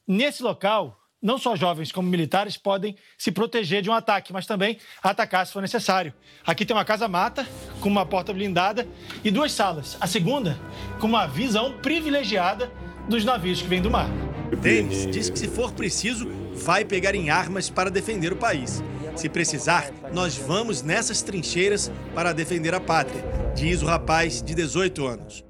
Nesse 0.06 0.42
local, 0.42 1.00
não 1.22 1.38
só 1.38 1.56
jovens 1.56 1.90
como 1.90 2.06
militares 2.06 2.58
podem 2.58 2.94
se 3.16 3.32
proteger 3.32 3.80
de 3.80 3.88
um 3.88 3.94
ataque, 3.94 4.30
mas 4.30 4.44
também 4.44 4.76
atacar 5.02 5.46
se 5.46 5.54
for 5.54 5.62
necessário. 5.62 6.12
Aqui 6.46 6.66
tem 6.66 6.76
uma 6.76 6.84
casa-mata 6.84 7.48
com 7.80 7.88
uma 7.88 8.04
porta 8.04 8.30
blindada 8.30 8.86
e 9.24 9.30
duas 9.30 9.52
salas. 9.52 9.96
A 9.98 10.06
segunda 10.06 10.60
com 11.00 11.06
uma 11.06 11.26
visão 11.26 11.78
privilegiada 11.78 12.70
dos 13.08 13.24
navios 13.24 13.62
que 13.62 13.66
vêm 13.66 13.80
do 13.80 13.90
mar. 13.90 14.29
Denis 14.56 15.06
diz 15.06 15.30
que 15.30 15.38
se 15.38 15.48
for 15.48 15.72
preciso, 15.72 16.28
vai 16.54 16.84
pegar 16.84 17.14
em 17.14 17.30
armas 17.30 17.70
para 17.70 17.90
defender 17.90 18.32
o 18.32 18.36
país. 18.36 18.82
Se 19.16 19.28
precisar, 19.28 19.90
nós 20.12 20.36
vamos 20.36 20.82
nessas 20.82 21.22
trincheiras 21.22 21.90
para 22.14 22.32
defender 22.32 22.74
a 22.74 22.80
pátria, 22.80 23.24
diz 23.54 23.82
o 23.82 23.86
rapaz 23.86 24.42
de 24.42 24.54
18 24.54 25.06
anos. 25.06 25.44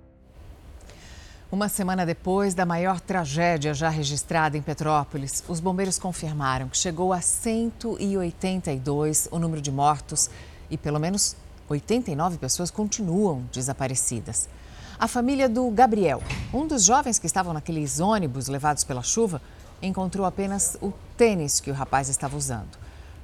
Uma 1.52 1.68
semana 1.68 2.06
depois 2.06 2.54
da 2.54 2.64
maior 2.64 3.00
tragédia 3.00 3.74
já 3.74 3.88
registrada 3.88 4.56
em 4.56 4.62
Petrópolis, 4.62 5.42
os 5.48 5.58
bombeiros 5.58 5.98
confirmaram 5.98 6.68
que 6.68 6.76
chegou 6.76 7.12
a 7.12 7.20
182 7.20 9.28
o 9.32 9.38
número 9.40 9.60
de 9.60 9.72
mortos 9.72 10.30
e 10.70 10.78
pelo 10.78 11.00
menos 11.00 11.34
89 11.68 12.38
pessoas 12.38 12.70
continuam 12.70 13.42
desaparecidas. 13.52 14.48
A 15.00 15.08
família 15.08 15.48
do 15.48 15.70
Gabriel, 15.70 16.22
um 16.52 16.66
dos 16.66 16.84
jovens 16.84 17.18
que 17.18 17.24
estavam 17.24 17.54
naqueles 17.54 18.00
ônibus 18.00 18.48
levados 18.48 18.84
pela 18.84 19.02
chuva, 19.02 19.40
encontrou 19.80 20.26
apenas 20.26 20.76
o 20.78 20.92
tênis 21.16 21.58
que 21.58 21.70
o 21.70 21.74
rapaz 21.74 22.10
estava 22.10 22.36
usando. 22.36 22.76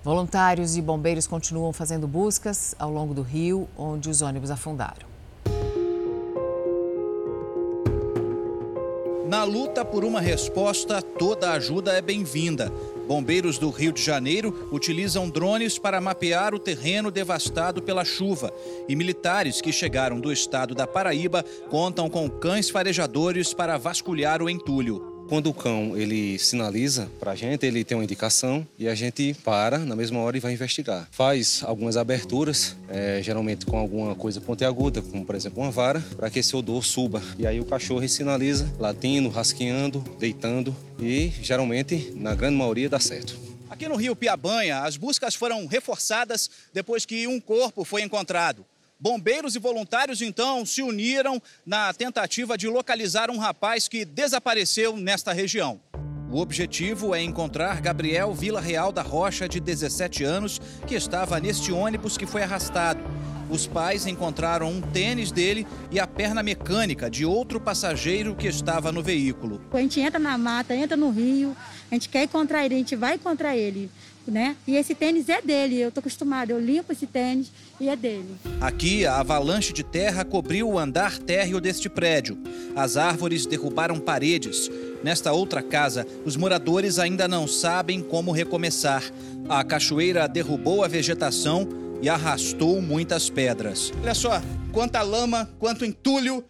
Voluntários 0.02 0.78
e 0.78 0.80
bombeiros 0.80 1.26
continuam 1.26 1.74
fazendo 1.74 2.08
buscas 2.08 2.74
ao 2.78 2.90
longo 2.90 3.12
do 3.12 3.20
rio 3.20 3.68
onde 3.76 4.08
os 4.08 4.22
ônibus 4.22 4.50
afundaram. 4.50 5.06
Na 9.28 9.44
luta 9.44 9.84
por 9.84 10.02
uma 10.02 10.22
resposta, 10.22 11.02
toda 11.02 11.52
ajuda 11.52 11.92
é 11.92 12.00
bem-vinda. 12.00 12.72
Bombeiros 13.06 13.58
do 13.58 13.70
Rio 13.70 13.92
de 13.92 14.02
Janeiro 14.02 14.68
utilizam 14.72 15.28
drones 15.30 15.78
para 15.78 16.00
mapear 16.00 16.54
o 16.54 16.58
terreno 16.58 17.10
devastado 17.10 17.82
pela 17.82 18.04
chuva. 18.04 18.52
E 18.88 18.96
militares 18.96 19.60
que 19.60 19.72
chegaram 19.72 20.20
do 20.20 20.32
estado 20.32 20.74
da 20.74 20.86
Paraíba 20.86 21.44
contam 21.70 22.10
com 22.10 22.28
cães 22.28 22.68
farejadores 22.68 23.54
para 23.54 23.78
vasculhar 23.78 24.42
o 24.42 24.50
entulho. 24.50 25.15
Quando 25.28 25.50
o 25.50 25.54
cão 25.54 25.96
ele 25.96 26.38
sinaliza 26.38 27.10
para 27.18 27.32
a 27.32 27.34
gente, 27.34 27.66
ele 27.66 27.82
tem 27.82 27.96
uma 27.96 28.04
indicação 28.04 28.66
e 28.78 28.88
a 28.88 28.94
gente 28.94 29.34
para 29.44 29.78
na 29.78 29.96
mesma 29.96 30.20
hora 30.20 30.36
e 30.36 30.40
vai 30.40 30.52
investigar. 30.52 31.08
Faz 31.10 31.62
algumas 31.64 31.96
aberturas, 31.96 32.76
é, 32.88 33.20
geralmente 33.22 33.66
com 33.66 33.76
alguma 33.76 34.14
coisa 34.14 34.40
pontiaguda, 34.40 35.02
como 35.02 35.26
por 35.26 35.34
exemplo 35.34 35.60
uma 35.62 35.70
vara, 35.72 36.00
para 36.16 36.30
que 36.30 36.38
esse 36.38 36.54
odor 36.54 36.84
suba. 36.84 37.20
E 37.36 37.44
aí 37.44 37.58
o 37.58 37.64
cachorro 37.64 38.08
sinaliza, 38.08 38.72
latindo, 38.78 39.28
rasqueando, 39.28 39.98
deitando 40.18 40.74
e 41.00 41.32
geralmente, 41.42 42.12
na 42.14 42.34
grande 42.34 42.56
maioria, 42.56 42.88
dá 42.88 43.00
certo. 43.00 43.36
Aqui 43.68 43.88
no 43.88 43.96
Rio 43.96 44.14
Piabanha, 44.14 44.82
as 44.82 44.96
buscas 44.96 45.34
foram 45.34 45.66
reforçadas 45.66 46.48
depois 46.72 47.04
que 47.04 47.26
um 47.26 47.40
corpo 47.40 47.84
foi 47.84 48.02
encontrado. 48.02 48.64
Bombeiros 48.98 49.54
e 49.54 49.58
voluntários, 49.58 50.22
então, 50.22 50.64
se 50.64 50.80
uniram 50.80 51.40
na 51.66 51.92
tentativa 51.92 52.56
de 52.56 52.66
localizar 52.66 53.30
um 53.30 53.36
rapaz 53.36 53.88
que 53.88 54.06
desapareceu 54.06 54.96
nesta 54.96 55.34
região. 55.34 55.78
O 56.30 56.38
objetivo 56.40 57.14
é 57.14 57.22
encontrar 57.22 57.82
Gabriel 57.82 58.32
Vila 58.32 58.60
Real 58.60 58.90
da 58.90 59.02
Rocha, 59.02 59.46
de 59.46 59.60
17 59.60 60.24
anos, 60.24 60.58
que 60.86 60.94
estava 60.94 61.38
neste 61.38 61.70
ônibus 61.70 62.16
que 62.16 62.24
foi 62.24 62.42
arrastado. 62.42 63.04
Os 63.50 63.66
pais 63.66 64.06
encontraram 64.06 64.70
um 64.70 64.80
tênis 64.80 65.30
dele 65.30 65.66
e 65.90 66.00
a 66.00 66.06
perna 66.06 66.42
mecânica 66.42 67.10
de 67.10 67.24
outro 67.24 67.60
passageiro 67.60 68.34
que 68.34 68.48
estava 68.48 68.90
no 68.90 69.02
veículo. 69.02 69.60
A 69.72 69.78
gente 69.78 70.00
entra 70.00 70.18
na 70.18 70.38
mata, 70.38 70.74
entra 70.74 70.96
no 70.96 71.10
rio, 71.10 71.54
a 71.90 71.94
gente 71.94 72.08
quer 72.08 72.24
encontrar 72.24 72.64
ele, 72.64 72.74
a 72.74 72.78
gente 72.78 72.96
vai 72.96 73.16
encontrar 73.16 73.54
ele 73.56 73.90
né? 74.30 74.56
E 74.66 74.76
esse 74.76 74.94
tênis 74.94 75.28
é 75.28 75.40
dele, 75.40 75.80
eu 75.80 75.92
tô 75.92 76.00
acostumada, 76.00 76.52
eu 76.52 76.60
limpo 76.60 76.92
esse 76.92 77.06
tênis 77.06 77.50
e 77.80 77.88
é 77.88 77.96
dele. 77.96 78.36
Aqui, 78.60 79.06
a 79.06 79.18
avalanche 79.20 79.72
de 79.72 79.82
terra 79.82 80.24
cobriu 80.24 80.68
o 80.68 80.78
andar 80.78 81.18
térreo 81.18 81.60
deste 81.60 81.88
prédio. 81.88 82.38
As 82.74 82.96
árvores 82.96 83.46
derrubaram 83.46 83.98
paredes. 83.98 84.70
Nesta 85.02 85.32
outra 85.32 85.62
casa, 85.62 86.06
os 86.24 86.36
moradores 86.36 86.98
ainda 86.98 87.28
não 87.28 87.46
sabem 87.46 88.02
como 88.02 88.32
recomeçar. 88.32 89.02
A 89.48 89.62
cachoeira 89.62 90.26
derrubou 90.26 90.82
a 90.82 90.88
vegetação 90.88 91.68
e 92.02 92.08
arrastou 92.08 92.80
muitas 92.82 93.30
pedras. 93.30 93.92
Olha 94.02 94.14
só, 94.14 94.42
quanta 94.72 95.02
lama, 95.02 95.50
quanto 95.58 95.84
entulho, 95.84 96.44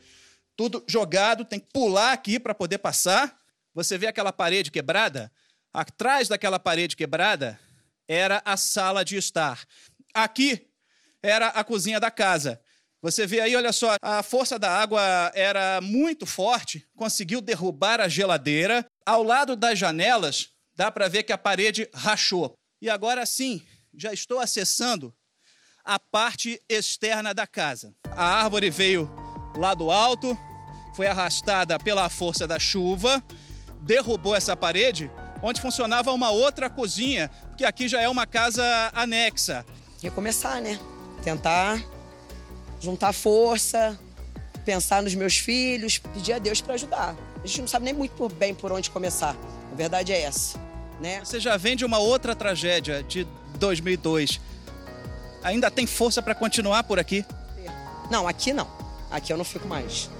tudo 0.56 0.82
jogado, 0.86 1.44
tem 1.44 1.60
que 1.60 1.66
pular 1.72 2.12
aqui 2.12 2.40
para 2.40 2.54
poder 2.54 2.78
passar. 2.78 3.36
Você 3.74 3.98
vê 3.98 4.06
aquela 4.06 4.32
parede 4.32 4.70
quebrada? 4.70 5.30
Atrás 5.72 6.28
daquela 6.28 6.58
parede 6.58 6.96
quebrada 6.96 7.58
era 8.08 8.42
a 8.44 8.56
sala 8.56 9.04
de 9.04 9.16
estar. 9.16 9.64
Aqui 10.14 10.66
era 11.22 11.48
a 11.48 11.64
cozinha 11.64 12.00
da 12.00 12.10
casa. 12.10 12.60
Você 13.02 13.26
vê 13.26 13.40
aí, 13.40 13.54
olha 13.54 13.72
só, 13.72 13.96
a 14.02 14.22
força 14.22 14.58
da 14.58 14.70
água 14.70 15.00
era 15.34 15.80
muito 15.80 16.26
forte, 16.26 16.86
conseguiu 16.96 17.40
derrubar 17.40 18.00
a 18.00 18.08
geladeira. 18.08 18.86
Ao 19.04 19.22
lado 19.22 19.54
das 19.54 19.78
janelas, 19.78 20.48
dá 20.74 20.90
para 20.90 21.08
ver 21.08 21.22
que 21.22 21.32
a 21.32 21.38
parede 21.38 21.88
rachou. 21.94 22.54
E 22.80 22.90
agora 22.90 23.24
sim, 23.24 23.62
já 23.94 24.12
estou 24.12 24.40
acessando 24.40 25.14
a 25.84 25.98
parte 25.98 26.60
externa 26.68 27.32
da 27.32 27.46
casa. 27.46 27.94
A 28.10 28.42
árvore 28.42 28.70
veio 28.70 29.08
lá 29.56 29.72
do 29.72 29.90
alto, 29.90 30.36
foi 30.94 31.06
arrastada 31.06 31.78
pela 31.78 32.08
força 32.08 32.46
da 32.46 32.58
chuva, 32.58 33.22
derrubou 33.82 34.34
essa 34.34 34.56
parede 34.56 35.10
onde 35.46 35.60
funcionava 35.60 36.12
uma 36.12 36.30
outra 36.30 36.68
cozinha, 36.68 37.30
que 37.56 37.64
aqui 37.64 37.86
já 37.86 38.00
é 38.00 38.08
uma 38.08 38.26
casa 38.26 38.64
anexa. 38.92 39.64
Recomeçar, 40.02 40.60
né? 40.60 40.78
Tentar 41.22 41.80
juntar 42.80 43.12
força, 43.12 43.98
pensar 44.64 45.02
nos 45.02 45.14
meus 45.14 45.38
filhos, 45.38 45.98
pedir 45.98 46.32
a 46.32 46.38
Deus 46.38 46.60
para 46.60 46.74
ajudar. 46.74 47.16
A 47.42 47.46
gente 47.46 47.60
não 47.60 47.68
sabe 47.68 47.84
nem 47.84 47.94
muito 47.94 48.28
bem 48.28 48.54
por 48.54 48.72
onde 48.72 48.90
começar. 48.90 49.36
A 49.72 49.74
verdade 49.76 50.12
é 50.12 50.22
essa, 50.22 50.58
né? 51.00 51.20
Você 51.24 51.38
já 51.38 51.56
vem 51.56 51.76
de 51.76 51.84
uma 51.84 51.98
outra 51.98 52.34
tragédia 52.34 53.04
de 53.04 53.24
2002. 53.58 54.40
Ainda 55.44 55.70
tem 55.70 55.86
força 55.86 56.20
para 56.20 56.34
continuar 56.34 56.82
por 56.82 56.98
aqui? 56.98 57.24
Não, 58.10 58.26
aqui 58.26 58.52
não. 58.52 58.68
Aqui 59.10 59.32
eu 59.32 59.36
não 59.36 59.44
fico 59.44 59.68
mais. 59.68 60.10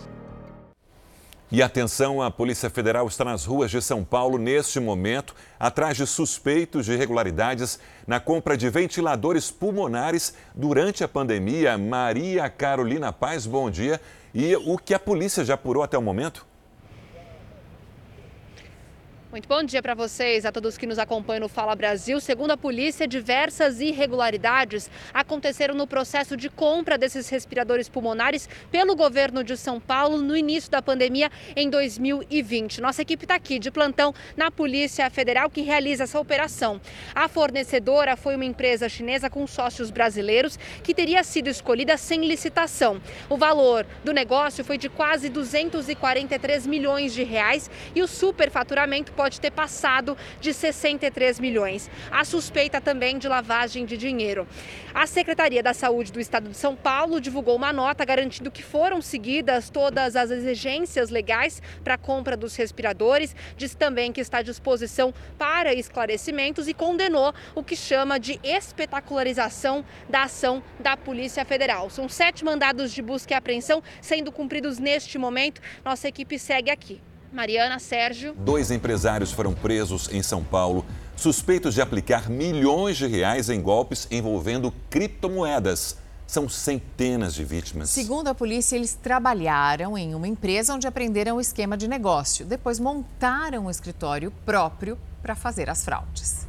E 1.50 1.62
atenção, 1.62 2.21
a 2.21 2.29
Polícia 2.29 2.69
Federal 2.69 3.07
está 3.07 3.25
nas 3.25 3.45
ruas 3.45 3.71
de 3.71 3.81
São 3.81 4.03
Paulo 4.03 4.37
neste 4.37 4.81
momento, 4.81 5.33
atrás 5.61 5.97
de 5.97 6.05
suspeitos 6.05 6.87
de 6.87 6.93
irregularidades 6.93 7.79
na 8.05 8.19
compra 8.19 8.57
de 8.57 8.69
ventiladores 8.69 9.49
pulmonares 9.49 10.35
durante 10.53 11.05
a 11.05 11.09
pandemia. 11.09 11.79
Maria 11.79 12.50
Carolina 12.50 13.12
Paz, 13.12 13.47
bom 13.47 13.71
dia. 13.71 14.00
E 14.35 14.57
o 14.57 14.76
que 14.76 14.93
a 14.93 14.99
polícia 14.99 15.45
já 15.45 15.55
apurou 15.55 15.85
até 15.85 15.97
o 15.97 16.03
momento? 16.03 16.45
Muito 19.28 19.49
bom 19.49 19.61
dia 19.64 19.83
para 19.83 19.92
vocês, 19.92 20.47
a 20.47 20.52
todos 20.52 20.78
que 20.78 20.87
nos 20.87 21.00
acompanham 21.00 21.40
no 21.40 21.49
Fala 21.49 21.75
Brasil. 21.75 22.21
Segundo 22.21 22.52
a 22.52 22.56
polícia, 22.56 23.09
diversas 23.09 23.80
irregularidades 23.80 24.88
aconteceram 25.12 25.75
no 25.75 25.85
processo 25.85 26.37
de 26.37 26.49
compra 26.49 26.97
desses 26.97 27.28
respiradores 27.28 27.88
pulmonares 27.88 28.49
pelo 28.71 28.95
governo 28.95 29.42
de 29.42 29.56
São 29.56 29.80
Paulo 29.80 30.18
no 30.18 30.37
início 30.37 30.71
da 30.71 30.80
pandemia 30.80 31.28
em 31.56 31.68
2020. 31.68 32.80
Nossa 32.80 33.02
equipe 33.02 33.25
está 33.25 33.35
aqui 33.35 33.59
de 33.59 33.68
plantão 33.68 34.14
na 34.37 34.49
Polícia 34.49 35.11
Federal 35.11 35.50
que 35.50 35.61
realiza 35.61 36.04
essa 36.04 36.21
operação. 36.21 36.80
A 37.12 37.26
fornecedora 37.26 38.16
foi 38.16 38.37
uma 38.37 38.45
empresa 38.45 38.88
chinesa 38.88 39.28
com 39.28 39.45
sócios 39.45 39.90
brasileiros 39.90 40.56
que 40.85 40.95
teria 40.95 41.25
sido 41.25 41.49
escolhida 41.49 41.97
sem 41.97 42.25
licitação. 42.25 43.02
O 43.28 43.37
valor 43.37 43.85
do 44.04 44.12
negócio 44.12 44.64
foi 44.64 44.78
de 44.78 44.88
quase 44.88 45.28
243 45.28 46.64
milhões 46.64 47.12
de 47.12 47.25
reais 47.25 47.68
e 47.92 48.00
o 48.00 48.06
superfaturamento 48.06 49.15
pode 49.16 49.40
ter 49.40 49.50
passado 49.50 50.16
de 50.40 50.52
63 50.52 51.40
milhões. 51.40 51.90
A 52.11 52.25
suspeita 52.25 52.80
também 52.80 53.18
de 53.18 53.26
lavagem 53.26 53.87
de 53.87 53.96
dinheiro. 53.96 54.46
A 54.94 55.06
Secretaria 55.06 55.62
da 55.62 55.75
Saúde 55.75 56.12
do 56.12 56.20
Estado 56.20 56.50
de 56.50 56.56
São 56.56 56.76
Paulo 56.76 57.20
divulgou 57.20 57.56
uma 57.56 57.73
nota 57.73 58.04
garantindo 58.04 58.50
que 58.50 58.62
foram 58.62 59.00
seguidas 59.00 59.70
todas 59.70 60.14
as 60.14 60.30
exigências 60.30 61.11
legais 61.11 61.62
para 61.82 61.94
a 61.94 61.99
compra 61.99 62.37
dos 62.37 62.54
respiradores. 62.54 63.35
Diz 63.56 63.75
também 63.75 64.12
que 64.12 64.20
está 64.20 64.38
à 64.38 64.42
disposição 64.42 65.12
para 65.38 65.75
esclarecimentos 65.75 66.68
e 66.68 66.75
condenou 66.75 67.35
o 67.54 67.62
que 67.62 67.75
chama 67.75 68.20
de 68.20 68.38
espetacularização 68.42 69.85
da 70.08 70.25
ação 70.25 70.62
da 70.78 70.96
Polícia 70.96 71.44
Federal. 71.44 71.88
São 71.88 72.08
sete 72.08 72.44
mandados 72.44 72.92
de 72.92 73.00
busca 73.00 73.32
e 73.32 73.37
apreensão 73.37 73.82
sendo 74.00 74.30
cumpridos 74.30 74.78
neste 74.78 75.16
momento. 75.18 75.61
Nossa 75.85 76.08
equipe 76.08 76.38
segue 76.38 76.70
aqui. 76.70 77.00
Mariana, 77.37 77.78
Sérgio. 77.78 78.35
Dois 78.35 78.71
empresários 78.71 79.31
foram 79.31 79.52
presos 79.52 80.09
em 80.11 80.23
São 80.23 80.43
Paulo, 80.43 80.87
suspeitos 81.14 81.75
de 81.75 81.83
aplicar 81.83 82.31
milhões 82.31 82.97
de 82.97 83.07
reais 83.07 83.50
em 83.50 83.61
golpes 83.61 84.09
envolvendo 84.11 84.73
criptomoedas. 84.88 85.99
São 86.26 86.49
centenas 86.49 87.35
de 87.35 87.45
vítimas. 87.45 87.90
Segundo 87.90 88.28
a 88.28 88.35
polícia, 88.35 88.75
eles 88.75 88.95
trabalharam 88.95 89.97
em 89.99 90.14
uma 90.14 90.26
empresa 90.26 90.75
onde 90.75 90.87
aprenderam 90.88 91.37
o 91.37 91.40
esquema 91.40 91.76
de 91.76 91.87
negócio. 91.87 92.47
Depois 92.47 92.81
montaram 92.81 93.66
um 93.66 93.71
escritório 93.71 94.33
próprio 94.45 94.99
para 95.23 95.37
fazer 95.37 95.69
as 95.69 95.85
fraudes. 95.85 96.47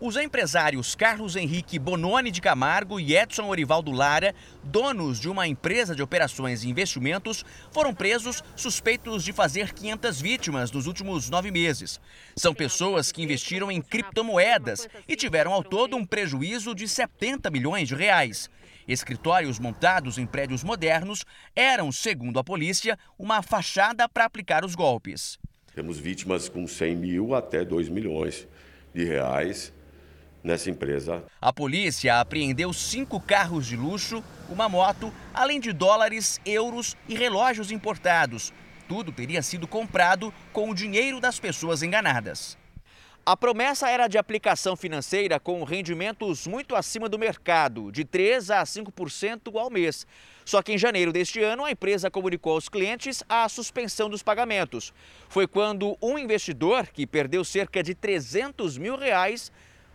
Os 0.00 0.16
empresários 0.16 0.94
Carlos 0.94 1.34
Henrique 1.34 1.76
Bononi 1.76 2.30
de 2.30 2.40
Camargo 2.40 3.00
e 3.00 3.16
Edson 3.16 3.48
Orivaldo 3.48 3.90
Lara, 3.90 4.32
donos 4.62 5.18
de 5.18 5.28
uma 5.28 5.48
empresa 5.48 5.92
de 5.92 6.00
operações 6.00 6.62
e 6.62 6.68
investimentos, 6.68 7.44
foram 7.72 7.92
presos 7.92 8.44
suspeitos 8.54 9.24
de 9.24 9.32
fazer 9.32 9.74
500 9.74 10.20
vítimas 10.20 10.70
nos 10.70 10.86
últimos 10.86 11.28
nove 11.28 11.50
meses. 11.50 12.00
São 12.36 12.54
pessoas 12.54 13.10
que 13.10 13.24
investiram 13.24 13.72
em 13.72 13.82
criptomoedas 13.82 14.88
e 15.08 15.16
tiveram 15.16 15.52
ao 15.52 15.64
todo 15.64 15.96
um 15.96 16.06
prejuízo 16.06 16.76
de 16.76 16.86
70 16.86 17.50
milhões 17.50 17.88
de 17.88 17.96
reais. 17.96 18.48
Escritórios 18.86 19.58
montados 19.58 20.16
em 20.16 20.26
prédios 20.26 20.62
modernos 20.62 21.24
eram, 21.56 21.90
segundo 21.90 22.38
a 22.38 22.44
polícia, 22.44 22.96
uma 23.18 23.42
fachada 23.42 24.08
para 24.08 24.26
aplicar 24.26 24.64
os 24.64 24.76
golpes. 24.76 25.40
Temos 25.74 25.98
vítimas 25.98 26.48
com 26.48 26.68
100 26.68 26.94
mil 26.94 27.34
até 27.34 27.64
2 27.64 27.88
milhões 27.88 28.46
de 28.94 29.04
reais 29.04 29.76
nessa 30.42 30.70
empresa. 30.70 31.24
A 31.40 31.52
polícia 31.52 32.20
apreendeu 32.20 32.72
cinco 32.72 33.20
carros 33.20 33.66
de 33.66 33.76
luxo, 33.76 34.22
uma 34.48 34.68
moto, 34.68 35.12
além 35.34 35.60
de 35.60 35.72
dólares, 35.72 36.40
euros 36.44 36.96
e 37.08 37.14
relógios 37.14 37.70
importados. 37.70 38.52
Tudo 38.88 39.12
teria 39.12 39.42
sido 39.42 39.66
comprado 39.66 40.32
com 40.52 40.70
o 40.70 40.74
dinheiro 40.74 41.20
das 41.20 41.38
pessoas 41.38 41.82
enganadas. 41.82 42.56
A 43.30 43.36
promessa 43.36 43.90
era 43.90 44.08
de 44.08 44.16
aplicação 44.16 44.74
financeira 44.74 45.38
com 45.38 45.62
rendimentos 45.62 46.46
muito 46.46 46.74
acima 46.74 47.10
do 47.10 47.18
mercado, 47.18 47.92
de 47.92 48.02
3 48.02 48.50
a 48.50 48.62
5% 48.62 49.54
ao 49.54 49.68
mês. 49.68 50.06
Só 50.46 50.62
que 50.62 50.72
em 50.72 50.78
janeiro 50.78 51.12
deste 51.12 51.42
ano, 51.42 51.66
a 51.66 51.70
empresa 51.70 52.10
comunicou 52.10 52.54
aos 52.54 52.70
clientes 52.70 53.22
a 53.28 53.46
suspensão 53.50 54.08
dos 54.08 54.22
pagamentos. 54.22 54.94
Foi 55.28 55.46
quando 55.46 55.94
um 56.00 56.18
investidor, 56.18 56.86
que 56.86 57.06
perdeu 57.06 57.44
cerca 57.44 57.82
de 57.82 57.94
300 57.94 58.78
mil 58.78 58.96
reais, 58.96 59.52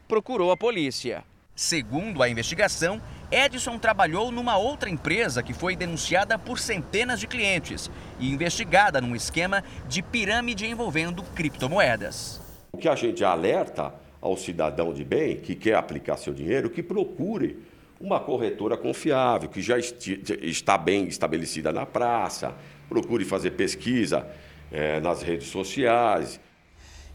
procurou 0.08 0.52
a 0.52 0.58
polícia. 0.58 1.24
Segundo 1.56 2.24
a 2.24 2.30
investigação, 2.30 3.00
Edson 3.32 3.78
trabalhou 3.78 4.32
numa 4.32 4.58
outra 4.58 4.90
empresa 4.90 5.44
que 5.44 5.54
foi 5.54 5.76
denunciada 5.76 6.38
por 6.38 6.58
centenas 6.58 7.20
de 7.20 7.28
clientes 7.28 7.92
e 8.20 8.32
investigada 8.32 9.00
num 9.00 9.16
esquema 9.16 9.64
de 9.88 10.02
pirâmide 10.02 10.66
envolvendo 10.66 11.22
criptomoedas. 11.36 12.42
O 12.72 12.78
que 12.78 12.90
a 12.90 12.96
gente 12.96 13.24
alerta 13.24 13.94
ao 14.20 14.36
cidadão 14.36 14.94
de 14.94 15.04
bem 15.04 15.38
que 15.38 15.54
quer 15.54 15.76
aplicar 15.76 16.18
seu 16.18 16.34
dinheiro, 16.34 16.70
que 16.70 16.82
procure 16.82 17.60
uma 18.00 18.20
corretora 18.20 18.76
confiável, 18.76 19.48
que 19.48 19.62
já 19.62 19.78
está 19.78 20.78
bem 20.78 21.06
estabelecida 21.08 21.72
na 21.72 21.86
praça, 21.86 22.54
procure 22.90 23.24
fazer 23.26 23.52
pesquisa 23.52 24.28
é, 24.72 25.00
nas 25.00 25.22
redes 25.22 25.48
sociais. 25.48 26.40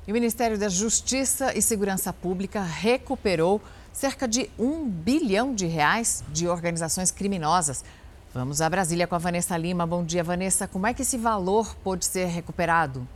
E 0.09 0.11
o 0.11 0.15
Ministério 0.15 0.57
da 0.57 0.71
Justiça 0.71 1.53
e 1.55 1.61
Segurança 1.61 2.15
Pública 2.15 2.63
recuperou 2.63 3.61
cerca 3.93 4.27
de 4.27 4.49
um 4.59 4.89
bilhão 4.89 5.55
de 5.55 5.67
reais 5.67 6.25
de 6.33 6.49
organizações 6.49 7.11
criminosas. 7.11 7.85
Vamos 8.33 8.63
a 8.63 8.71
Brasília 8.71 9.07
com 9.07 9.15
a 9.15 9.19
Vanessa 9.19 9.55
Lima. 9.55 9.87
Bom 9.87 10.03
dia, 10.03 10.25
Vanessa. 10.25 10.67
Como 10.67 10.87
é 10.87 10.95
que 10.95 11.03
esse 11.03 11.19
valor 11.19 11.77
pôde 11.85 12.07
ser 12.07 12.25
recuperado? 12.25 13.07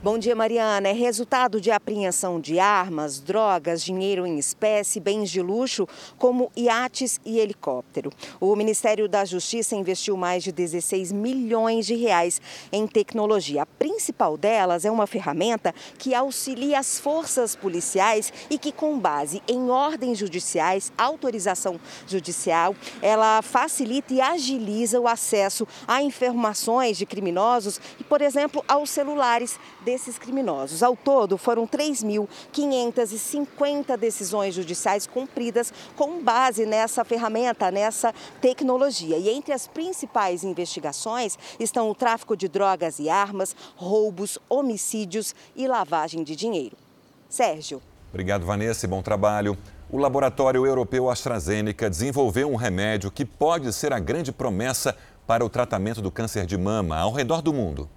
Bom 0.00 0.16
dia, 0.16 0.36
Mariana. 0.36 0.90
É 0.90 0.92
resultado 0.92 1.60
de 1.60 1.72
apreensão 1.72 2.40
de 2.40 2.60
armas, 2.60 3.18
drogas, 3.18 3.82
dinheiro 3.82 4.24
em 4.24 4.38
espécie, 4.38 5.00
bens 5.00 5.28
de 5.28 5.42
luxo, 5.42 5.88
como 6.16 6.52
iates 6.56 7.18
e 7.26 7.40
helicóptero. 7.40 8.12
O 8.40 8.54
Ministério 8.54 9.08
da 9.08 9.24
Justiça 9.24 9.74
investiu 9.74 10.16
mais 10.16 10.44
de 10.44 10.52
16 10.52 11.10
milhões 11.10 11.84
de 11.84 11.96
reais 11.96 12.40
em 12.70 12.86
tecnologia. 12.86 13.62
A 13.62 13.66
principal 13.66 14.36
delas 14.36 14.84
é 14.84 14.90
uma 14.90 15.04
ferramenta 15.04 15.74
que 15.98 16.14
auxilia 16.14 16.78
as 16.78 17.00
forças 17.00 17.56
policiais 17.56 18.32
e 18.48 18.56
que, 18.56 18.70
com 18.70 18.96
base 18.96 19.42
em 19.48 19.68
ordens 19.68 20.16
judiciais, 20.16 20.92
autorização 20.96 21.80
judicial, 22.06 22.72
ela 23.02 23.42
facilita 23.42 24.14
e 24.14 24.20
agiliza 24.20 25.00
o 25.00 25.08
acesso 25.08 25.66
a 25.88 26.00
informações 26.00 26.96
de 26.96 27.04
criminosos 27.04 27.80
e, 27.98 28.04
por 28.04 28.22
exemplo, 28.22 28.64
aos 28.68 28.90
celulares 28.90 29.58
desses 29.88 30.18
criminosos. 30.18 30.82
Ao 30.82 30.94
todo, 30.94 31.38
foram 31.38 31.66
3.550 31.66 33.96
decisões 33.96 34.54
judiciais 34.54 35.06
cumpridas 35.06 35.72
com 35.96 36.22
base 36.22 36.66
nessa 36.66 37.06
ferramenta, 37.06 37.70
nessa 37.70 38.12
tecnologia. 38.38 39.16
E 39.16 39.30
entre 39.30 39.54
as 39.54 39.66
principais 39.66 40.44
investigações 40.44 41.38
estão 41.58 41.88
o 41.88 41.94
tráfico 41.94 42.36
de 42.36 42.48
drogas 42.48 42.98
e 42.98 43.08
armas, 43.08 43.56
roubos, 43.76 44.38
homicídios 44.46 45.34
e 45.56 45.66
lavagem 45.66 46.22
de 46.22 46.36
dinheiro. 46.36 46.76
Sérgio. 47.26 47.80
Obrigado, 48.10 48.44
Vanessa, 48.44 48.84
e 48.84 48.88
bom 48.88 49.00
trabalho. 49.00 49.56
O 49.90 49.96
laboratório 49.96 50.66
europeu 50.66 51.08
AstraZeneca 51.08 51.88
desenvolveu 51.88 52.50
um 52.50 52.56
remédio 52.56 53.10
que 53.10 53.24
pode 53.24 53.72
ser 53.72 53.94
a 53.94 53.98
grande 53.98 54.32
promessa 54.32 54.94
para 55.26 55.42
o 55.42 55.48
tratamento 55.48 56.02
do 56.02 56.10
câncer 56.10 56.44
de 56.44 56.58
mama 56.58 56.98
ao 56.98 57.10
redor 57.10 57.40
do 57.40 57.54
mundo. 57.54 57.88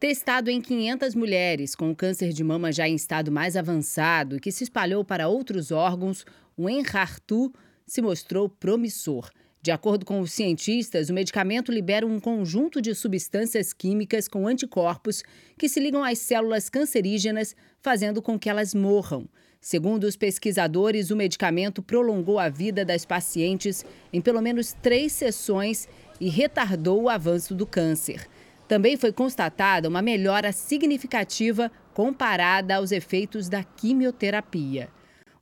Testado 0.00 0.48
em 0.50 0.62
500 0.62 1.14
mulheres 1.14 1.74
com 1.74 1.94
câncer 1.94 2.32
de 2.32 2.42
mama 2.42 2.72
já 2.72 2.88
em 2.88 2.94
estado 2.94 3.30
mais 3.30 3.54
avançado 3.54 4.34
e 4.34 4.40
que 4.40 4.50
se 4.50 4.64
espalhou 4.64 5.04
para 5.04 5.28
outros 5.28 5.70
órgãos, 5.70 6.24
o 6.56 6.70
Enhartu 6.70 7.52
se 7.86 8.00
mostrou 8.00 8.48
promissor. 8.48 9.30
De 9.60 9.70
acordo 9.70 10.06
com 10.06 10.22
os 10.22 10.32
cientistas, 10.32 11.10
o 11.10 11.12
medicamento 11.12 11.70
libera 11.70 12.06
um 12.06 12.18
conjunto 12.18 12.80
de 12.80 12.94
substâncias 12.94 13.74
químicas 13.74 14.26
com 14.26 14.48
anticorpos 14.48 15.22
que 15.58 15.68
se 15.68 15.78
ligam 15.78 16.02
às 16.02 16.18
células 16.18 16.70
cancerígenas, 16.70 17.54
fazendo 17.82 18.22
com 18.22 18.38
que 18.38 18.48
elas 18.48 18.74
morram. 18.74 19.28
Segundo 19.60 20.04
os 20.04 20.16
pesquisadores, 20.16 21.10
o 21.10 21.16
medicamento 21.16 21.82
prolongou 21.82 22.38
a 22.38 22.48
vida 22.48 22.86
das 22.86 23.04
pacientes 23.04 23.84
em 24.10 24.22
pelo 24.22 24.40
menos 24.40 24.72
três 24.72 25.12
sessões 25.12 25.86
e 26.18 26.30
retardou 26.30 27.02
o 27.02 27.10
avanço 27.10 27.54
do 27.54 27.66
câncer. 27.66 28.26
Também 28.70 28.96
foi 28.96 29.12
constatada 29.12 29.88
uma 29.88 30.00
melhora 30.00 30.52
significativa 30.52 31.72
comparada 31.92 32.76
aos 32.76 32.92
efeitos 32.92 33.48
da 33.48 33.64
quimioterapia. 33.64 34.88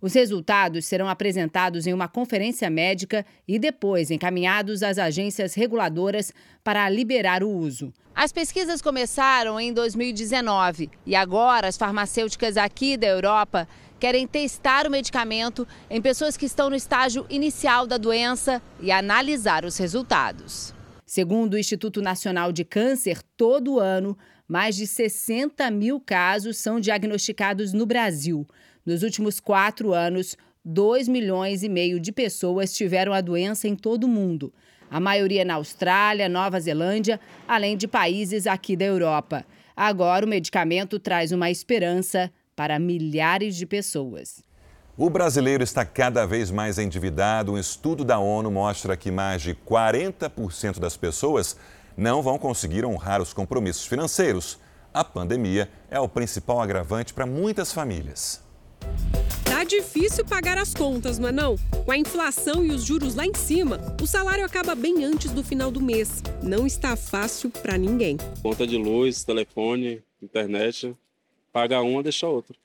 Os 0.00 0.14
resultados 0.14 0.86
serão 0.86 1.10
apresentados 1.10 1.86
em 1.86 1.92
uma 1.92 2.08
conferência 2.08 2.70
médica 2.70 3.26
e 3.46 3.58
depois 3.58 4.10
encaminhados 4.10 4.82
às 4.82 4.96
agências 4.96 5.52
reguladoras 5.52 6.32
para 6.64 6.88
liberar 6.88 7.42
o 7.42 7.50
uso. 7.50 7.92
As 8.14 8.32
pesquisas 8.32 8.80
começaram 8.80 9.60
em 9.60 9.74
2019 9.74 10.88
e 11.04 11.14
agora 11.14 11.68
as 11.68 11.76
farmacêuticas 11.76 12.56
aqui 12.56 12.96
da 12.96 13.08
Europa 13.08 13.68
querem 14.00 14.26
testar 14.26 14.86
o 14.86 14.90
medicamento 14.90 15.68
em 15.90 16.00
pessoas 16.00 16.34
que 16.34 16.46
estão 16.46 16.70
no 16.70 16.76
estágio 16.76 17.26
inicial 17.28 17.86
da 17.86 17.98
doença 17.98 18.62
e 18.80 18.90
analisar 18.90 19.66
os 19.66 19.76
resultados. 19.76 20.77
Segundo 21.08 21.54
o 21.54 21.58
Instituto 21.58 22.02
Nacional 22.02 22.52
de 22.52 22.66
Câncer, 22.66 23.22
todo 23.34 23.80
ano, 23.80 24.14
mais 24.46 24.76
de 24.76 24.86
60 24.86 25.70
mil 25.70 25.98
casos 25.98 26.58
são 26.58 26.78
diagnosticados 26.78 27.72
no 27.72 27.86
Brasil. 27.86 28.46
Nos 28.84 29.02
últimos 29.02 29.40
quatro 29.40 29.94
anos, 29.94 30.36
2 30.62 31.08
milhões 31.08 31.62
e 31.62 31.68
meio 31.70 31.98
de 31.98 32.12
pessoas 32.12 32.74
tiveram 32.74 33.14
a 33.14 33.22
doença 33.22 33.66
em 33.66 33.74
todo 33.74 34.04
o 34.04 34.08
mundo. 34.08 34.52
A 34.90 35.00
maioria 35.00 35.46
na 35.46 35.54
Austrália, 35.54 36.28
Nova 36.28 36.60
Zelândia, 36.60 37.18
além 37.48 37.74
de 37.74 37.88
países 37.88 38.46
aqui 38.46 38.76
da 38.76 38.84
Europa. 38.84 39.46
Agora, 39.74 40.26
o 40.26 40.28
medicamento 40.28 40.98
traz 40.98 41.32
uma 41.32 41.50
esperança 41.50 42.30
para 42.54 42.78
milhares 42.78 43.56
de 43.56 43.64
pessoas. 43.64 44.44
O 45.00 45.08
brasileiro 45.08 45.62
está 45.62 45.84
cada 45.84 46.26
vez 46.26 46.50
mais 46.50 46.76
endividado. 46.76 47.52
Um 47.52 47.58
estudo 47.58 48.04
da 48.04 48.18
ONU 48.18 48.50
mostra 48.50 48.96
que 48.96 49.12
mais 49.12 49.40
de 49.40 49.54
40% 49.54 50.80
das 50.80 50.96
pessoas 50.96 51.56
não 51.96 52.20
vão 52.20 52.36
conseguir 52.36 52.84
honrar 52.84 53.22
os 53.22 53.32
compromissos 53.32 53.86
financeiros. 53.86 54.58
A 54.92 55.04
pandemia 55.04 55.70
é 55.88 56.00
o 56.00 56.08
principal 56.08 56.60
agravante 56.60 57.14
para 57.14 57.24
muitas 57.26 57.72
famílias. 57.72 58.42
Tá 59.44 59.62
difícil 59.62 60.24
pagar 60.24 60.58
as 60.58 60.74
contas, 60.74 61.16
não 61.16 61.28
é 61.28 61.32
não? 61.32 61.54
Com 61.84 61.92
a 61.92 61.96
inflação 61.96 62.64
e 62.64 62.72
os 62.72 62.82
juros 62.82 63.14
lá 63.14 63.24
em 63.24 63.34
cima, 63.34 63.78
o 64.02 64.06
salário 64.06 64.44
acaba 64.44 64.74
bem 64.74 65.04
antes 65.04 65.30
do 65.30 65.44
final 65.44 65.70
do 65.70 65.80
mês. 65.80 66.24
Não 66.42 66.66
está 66.66 66.96
fácil 66.96 67.50
para 67.50 67.78
ninguém. 67.78 68.16
Conta 68.42 68.66
de 68.66 68.76
luz, 68.76 69.22
telefone, 69.22 70.02
internet, 70.20 70.92
paga 71.52 71.80
uma, 71.82 72.02
deixa 72.02 72.26
outra. 72.26 72.56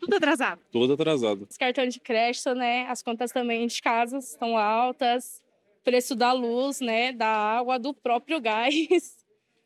Tudo 0.00 0.16
atrasado. 0.16 0.60
Tudo 0.72 0.94
atrasado. 0.94 1.46
Os 1.48 1.58
cartões 1.58 1.92
de 1.92 2.00
crédito, 2.00 2.54
né? 2.54 2.86
As 2.86 3.02
contas 3.02 3.30
também 3.30 3.66
de 3.66 3.82
casa 3.82 4.18
estão 4.18 4.56
altas. 4.56 5.42
Preço 5.84 6.14
da 6.14 6.32
luz, 6.32 6.80
né? 6.80 7.12
Da 7.12 7.28
água, 7.28 7.78
do 7.78 7.92
próprio 7.92 8.40
gás. 8.40 9.18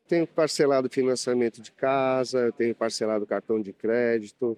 Tenho 0.07 0.27
parcelado 0.27 0.90
financiamento 0.90 1.62
de 1.62 1.73
casa, 1.73 2.53
tenho 2.59 2.75
parcelado 2.75 3.25
cartão 3.25 3.59
de 3.59 3.73
crédito. 3.73 4.55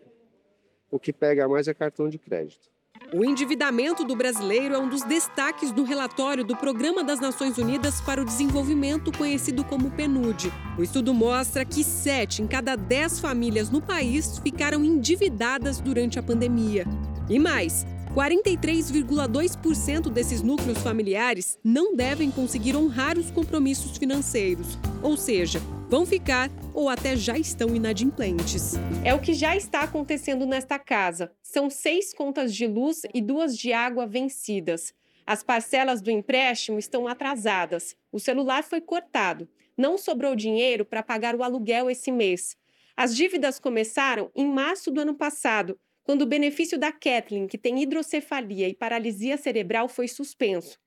O 0.90 0.98
que 0.98 1.12
pega 1.12 1.46
mais 1.48 1.68
é 1.68 1.72
cartão 1.72 2.08
de 2.08 2.18
crédito. 2.18 2.68
O 3.12 3.24
endividamento 3.24 4.04
do 4.04 4.16
brasileiro 4.16 4.74
é 4.74 4.78
um 4.78 4.88
dos 4.88 5.02
destaques 5.02 5.72
do 5.72 5.84
relatório 5.84 6.44
do 6.44 6.56
Programa 6.56 7.04
das 7.04 7.20
Nações 7.20 7.56
Unidas 7.56 8.00
para 8.00 8.20
o 8.20 8.24
Desenvolvimento, 8.24 9.16
conhecido 9.16 9.64
como 9.64 9.90
PNUD. 9.90 10.52
O 10.76 10.82
estudo 10.82 11.14
mostra 11.14 11.64
que 11.64 11.84
sete 11.84 12.42
em 12.42 12.46
cada 12.46 12.76
dez 12.76 13.20
famílias 13.20 13.70
no 13.70 13.80
país 13.80 14.38
ficaram 14.38 14.84
endividadas 14.84 15.80
durante 15.80 16.18
a 16.18 16.22
pandemia. 16.22 16.84
E 17.28 17.38
mais, 17.38 17.86
43,2% 18.16 20.08
desses 20.08 20.40
núcleos 20.40 20.78
familiares 20.78 21.58
não 21.62 21.94
devem 21.94 22.30
conseguir 22.30 22.74
honrar 22.74 23.18
os 23.18 23.30
compromissos 23.30 23.98
financeiros, 23.98 24.78
ou 25.02 25.18
seja, 25.18 25.60
vão 25.86 26.06
ficar 26.06 26.50
ou 26.72 26.88
até 26.88 27.14
já 27.14 27.36
estão 27.36 27.76
inadimplentes. 27.76 28.72
É 29.04 29.12
o 29.12 29.20
que 29.20 29.34
já 29.34 29.54
está 29.54 29.82
acontecendo 29.82 30.46
nesta 30.46 30.78
casa. 30.78 31.30
São 31.42 31.68
seis 31.68 32.14
contas 32.14 32.54
de 32.54 32.66
luz 32.66 33.02
e 33.12 33.20
duas 33.20 33.54
de 33.54 33.74
água 33.74 34.06
vencidas. 34.06 34.94
As 35.26 35.42
parcelas 35.42 36.00
do 36.00 36.10
empréstimo 36.10 36.78
estão 36.78 37.06
atrasadas. 37.06 37.94
O 38.10 38.18
celular 38.18 38.64
foi 38.64 38.80
cortado. 38.80 39.46
Não 39.76 39.98
sobrou 39.98 40.34
dinheiro 40.34 40.86
para 40.86 41.02
pagar 41.02 41.34
o 41.34 41.42
aluguel 41.42 41.90
esse 41.90 42.10
mês. 42.10 42.56
As 42.96 43.14
dívidas 43.14 43.58
começaram 43.58 44.30
em 44.34 44.46
março 44.46 44.90
do 44.90 45.02
ano 45.02 45.12
passado 45.12 45.78
quando 46.06 46.22
o 46.22 46.26
benefício 46.26 46.78
da 46.78 46.92
Kathleen, 46.92 47.48
que 47.48 47.58
tem 47.58 47.82
hidrocefalia 47.82 48.68
e 48.68 48.74
paralisia 48.74 49.36
cerebral, 49.36 49.88
foi 49.88 50.06
suspenso. 50.06 50.78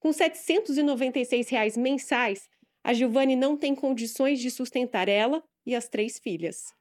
Com 0.00 0.12
796 0.12 1.48
reais 1.48 1.76
mensais, 1.76 2.50
a 2.82 2.92
Giovanni 2.92 3.36
não 3.36 3.56
tem 3.56 3.72
condições 3.72 4.40
de 4.40 4.50
sustentar 4.50 5.08
ela 5.08 5.44
e 5.64 5.76
as 5.76 5.88
três 5.88 6.18
filhas. 6.18 6.74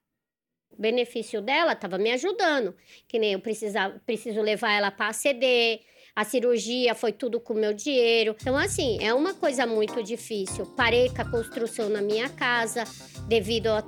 O 0.71 0.81
benefício 0.81 1.39
dela 1.39 1.73
estava 1.73 1.99
me 1.99 2.11
ajudando, 2.11 2.75
que 3.07 3.19
nem 3.19 3.33
eu 3.33 3.39
precisava, 3.39 4.01
preciso 4.07 4.41
levar 4.41 4.73
ela 4.73 4.89
para 4.89 5.09
ACD, 5.09 5.79
a 6.15 6.23
cirurgia 6.23 6.95
foi 6.95 7.11
tudo 7.11 7.39
com 7.39 7.53
meu 7.53 7.75
dinheiro. 7.75 8.35
Então, 8.41 8.57
assim, 8.57 8.97
é 9.03 9.13
uma 9.13 9.35
coisa 9.35 9.67
muito 9.67 10.01
difícil. 10.01 10.65
Parei 10.75 11.09
com 11.09 11.21
a 11.21 11.29
construção 11.29 11.89
na 11.89 12.01
minha 12.01 12.27
casa 12.27 12.85
devido 13.27 13.67
a 13.67 13.83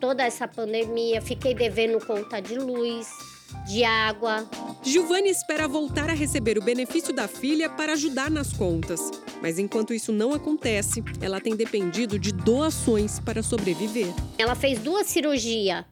toda 0.00 0.22
essa 0.22 0.48
pandemia, 0.48 1.20
fiquei 1.20 1.54
devendo 1.54 2.04
conta 2.04 2.40
de 2.40 2.54
luz 2.54 3.31
de 3.64 3.84
água. 3.84 4.48
Giovanni 4.82 5.30
espera 5.30 5.68
voltar 5.68 6.10
a 6.10 6.14
receber 6.14 6.58
o 6.58 6.62
benefício 6.62 7.12
da 7.12 7.28
filha 7.28 7.70
para 7.70 7.92
ajudar 7.92 8.30
nas 8.30 8.52
contas. 8.52 9.00
Mas 9.40 9.58
enquanto 9.58 9.94
isso 9.94 10.12
não 10.12 10.32
acontece, 10.32 11.02
ela 11.20 11.40
tem 11.40 11.54
dependido 11.54 12.18
de 12.18 12.32
doações 12.32 13.20
para 13.20 13.42
sobreviver. 13.42 14.08
Ela 14.38 14.54
fez 14.54 14.78
duas 14.78 15.06
cirurgias. 15.06 15.84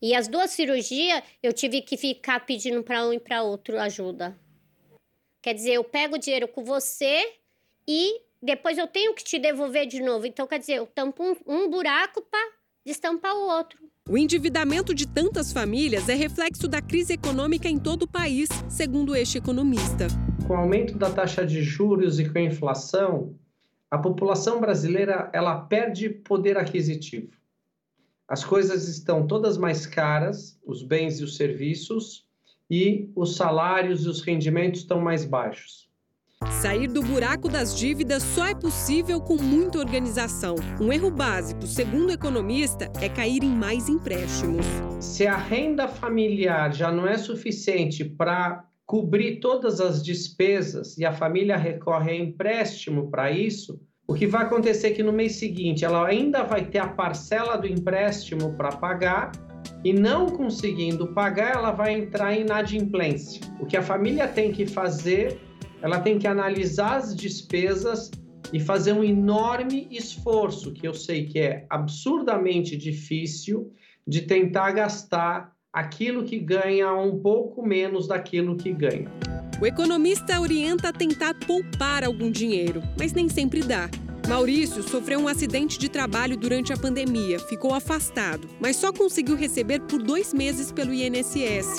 E 0.00 0.14
as 0.14 0.26
duas 0.26 0.50
cirurgias 0.50 1.22
eu 1.42 1.52
tive 1.52 1.82
que 1.82 1.96
ficar 1.96 2.44
pedindo 2.44 2.82
para 2.82 3.06
um 3.06 3.12
e 3.12 3.20
para 3.20 3.42
outro 3.42 3.78
ajuda. 3.78 4.36
Quer 5.40 5.54
dizer, 5.54 5.74
eu 5.74 5.84
pego 5.84 6.16
o 6.16 6.18
dinheiro 6.18 6.48
com 6.48 6.64
você 6.64 7.34
e 7.86 8.20
depois 8.42 8.78
eu 8.78 8.86
tenho 8.86 9.14
que 9.14 9.22
te 9.22 9.38
devolver 9.38 9.86
de 9.86 10.00
novo. 10.00 10.26
Então, 10.26 10.46
quer 10.46 10.58
dizer, 10.58 10.74
eu 10.74 10.86
tampo 10.86 11.22
um, 11.22 11.36
um 11.46 11.70
buraco 11.70 12.22
para 12.22 12.52
destampar 12.84 13.34
o 13.34 13.48
outro. 13.48 13.78
O 14.08 14.18
endividamento 14.18 14.92
de 14.92 15.06
tantas 15.06 15.52
famílias 15.52 16.08
é 16.08 16.14
reflexo 16.14 16.66
da 16.66 16.82
crise 16.82 17.12
econômica 17.12 17.68
em 17.68 17.78
todo 17.78 18.02
o 18.02 18.08
país, 18.08 18.48
segundo 18.68 19.14
este 19.14 19.38
economista. 19.38 20.08
Com 20.44 20.54
o 20.54 20.56
aumento 20.56 20.98
da 20.98 21.08
taxa 21.08 21.46
de 21.46 21.62
juros 21.62 22.18
e 22.18 22.28
com 22.28 22.36
a 22.36 22.42
inflação, 22.42 23.38
a 23.88 23.96
população 23.96 24.60
brasileira 24.60 25.30
ela 25.32 25.60
perde 25.60 26.10
poder 26.10 26.58
aquisitivo. 26.58 27.30
As 28.26 28.44
coisas 28.44 28.88
estão 28.88 29.24
todas 29.24 29.56
mais 29.56 29.86
caras, 29.86 30.58
os 30.66 30.82
bens 30.82 31.20
e 31.20 31.24
os 31.24 31.36
serviços, 31.36 32.26
e 32.68 33.08
os 33.14 33.36
salários 33.36 34.04
e 34.04 34.08
os 34.08 34.20
rendimentos 34.20 34.80
estão 34.80 35.00
mais 35.00 35.24
baixos. 35.24 35.88
Sair 36.50 36.88
do 36.88 37.02
buraco 37.02 37.48
das 37.48 37.76
dívidas 37.76 38.22
só 38.22 38.46
é 38.46 38.54
possível 38.54 39.20
com 39.20 39.36
muita 39.36 39.78
organização. 39.78 40.56
Um 40.80 40.92
erro 40.92 41.10
básico, 41.10 41.66
segundo 41.66 42.08
o 42.08 42.12
economista, 42.12 42.90
é 43.00 43.08
cair 43.08 43.42
em 43.42 43.50
mais 43.50 43.88
empréstimos. 43.88 44.66
Se 45.00 45.26
a 45.26 45.36
renda 45.36 45.86
familiar 45.86 46.72
já 46.72 46.90
não 46.90 47.06
é 47.06 47.16
suficiente 47.16 48.04
para 48.04 48.64
cobrir 48.84 49.40
todas 49.40 49.80
as 49.80 50.02
despesas 50.02 50.98
e 50.98 51.04
a 51.04 51.12
família 51.12 51.56
recorre 51.56 52.12
a 52.12 52.16
empréstimo 52.16 53.10
para 53.10 53.30
isso, 53.30 53.80
o 54.06 54.14
que 54.14 54.26
vai 54.26 54.42
acontecer 54.42 54.88
é 54.88 54.90
que 54.90 55.02
no 55.02 55.12
mês 55.12 55.36
seguinte 55.36 55.84
ela 55.84 56.06
ainda 56.06 56.42
vai 56.42 56.64
ter 56.64 56.78
a 56.78 56.88
parcela 56.88 57.56
do 57.56 57.66
empréstimo 57.66 58.54
para 58.56 58.70
pagar 58.70 59.32
e 59.84 59.92
não 59.92 60.26
conseguindo 60.26 61.14
pagar, 61.14 61.54
ela 61.54 61.70
vai 61.70 61.94
entrar 61.94 62.34
em 62.34 62.42
inadimplência. 62.42 63.40
O 63.60 63.66
que 63.66 63.76
a 63.76 63.82
família 63.82 64.28
tem 64.28 64.52
que 64.52 64.66
fazer 64.66 65.40
ela 65.82 65.98
tem 65.98 66.16
que 66.18 66.28
analisar 66.28 66.96
as 66.96 67.14
despesas 67.14 68.10
e 68.52 68.60
fazer 68.60 68.92
um 68.92 69.02
enorme 69.02 69.88
esforço, 69.90 70.72
que 70.72 70.86
eu 70.86 70.94
sei 70.94 71.26
que 71.26 71.40
é 71.40 71.66
absurdamente 71.68 72.76
difícil, 72.76 73.72
de 74.06 74.22
tentar 74.22 74.70
gastar 74.72 75.52
aquilo 75.72 76.22
que 76.22 76.38
ganha 76.38 76.92
um 76.94 77.18
pouco 77.18 77.66
menos 77.66 78.06
daquilo 78.06 78.56
que 78.56 78.72
ganha. 78.72 79.10
O 79.60 79.66
economista 79.66 80.40
orienta 80.40 80.88
a 80.88 80.92
tentar 80.92 81.34
poupar 81.34 82.04
algum 82.04 82.30
dinheiro, 82.30 82.82
mas 82.98 83.12
nem 83.12 83.28
sempre 83.28 83.60
dá. 83.60 83.88
Maurício 84.28 84.82
sofreu 84.82 85.20
um 85.20 85.28
acidente 85.28 85.78
de 85.78 85.88
trabalho 85.88 86.36
durante 86.36 86.72
a 86.72 86.76
pandemia, 86.76 87.40
ficou 87.40 87.74
afastado, 87.74 88.48
mas 88.60 88.76
só 88.76 88.92
conseguiu 88.92 89.34
receber 89.34 89.80
por 89.82 90.00
dois 90.00 90.32
meses 90.32 90.70
pelo 90.70 90.92
INSS. 90.92 91.76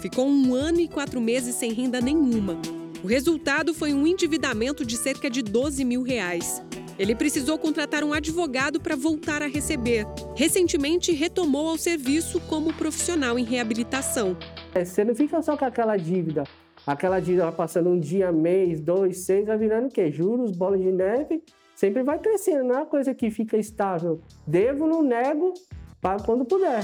Ficou 0.00 0.28
um 0.28 0.54
ano 0.54 0.80
e 0.80 0.88
quatro 0.88 1.20
meses 1.20 1.54
sem 1.54 1.72
renda 1.72 2.00
nenhuma. 2.00 2.58
O 3.04 3.06
resultado 3.06 3.74
foi 3.74 3.92
um 3.92 4.06
endividamento 4.06 4.82
de 4.82 4.96
cerca 4.96 5.28
de 5.28 5.42
12 5.42 5.84
mil 5.84 6.00
reais. 6.02 6.62
Ele 6.98 7.14
precisou 7.14 7.58
contratar 7.58 8.02
um 8.02 8.14
advogado 8.14 8.80
para 8.80 8.96
voltar 8.96 9.42
a 9.42 9.46
receber. 9.46 10.06
Recentemente, 10.34 11.12
retomou 11.12 11.68
ao 11.68 11.76
serviço 11.76 12.40
como 12.48 12.72
profissional 12.72 13.38
em 13.38 13.44
reabilitação. 13.44 14.34
É, 14.74 14.86
você 14.86 15.04
não 15.04 15.14
fica 15.14 15.42
só 15.42 15.54
com 15.54 15.66
aquela 15.66 15.98
dívida. 15.98 16.44
Aquela 16.86 17.20
dívida 17.20 17.44
vai 17.44 17.52
passando 17.52 17.90
um 17.90 18.00
dia, 18.00 18.32
mês, 18.32 18.80
dois, 18.80 19.18
seis, 19.18 19.46
vai 19.46 19.58
virando 19.58 19.88
o 19.88 19.90
quê? 19.90 20.10
Juros, 20.10 20.52
bola 20.52 20.78
de 20.78 20.90
neve, 20.90 21.42
sempre 21.74 22.02
vai 22.02 22.18
crescendo, 22.18 22.64
não 22.64 22.74
é 22.74 22.78
uma 22.78 22.86
coisa 22.86 23.12
que 23.12 23.30
fica 23.30 23.58
estável. 23.58 24.22
Devo, 24.46 24.86
não 24.86 25.02
nego, 25.02 25.52
para 26.00 26.22
quando 26.22 26.46
puder. 26.46 26.82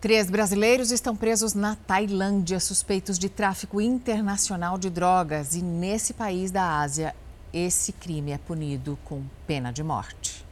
Três 0.00 0.30
brasileiros 0.30 0.92
estão 0.92 1.16
presos 1.16 1.54
na 1.54 1.74
Tailândia, 1.74 2.60
suspeitos 2.60 3.18
de 3.18 3.28
tráfico 3.28 3.80
internacional 3.80 4.78
de 4.78 4.88
drogas. 4.88 5.56
E 5.56 5.62
nesse 5.62 6.14
país 6.14 6.52
da 6.52 6.78
Ásia, 6.78 7.16
esse 7.52 7.92
crime 7.92 8.30
é 8.30 8.38
punido 8.38 8.96
com 9.04 9.24
pena 9.44 9.72
de 9.72 9.82
morte. 9.82 10.46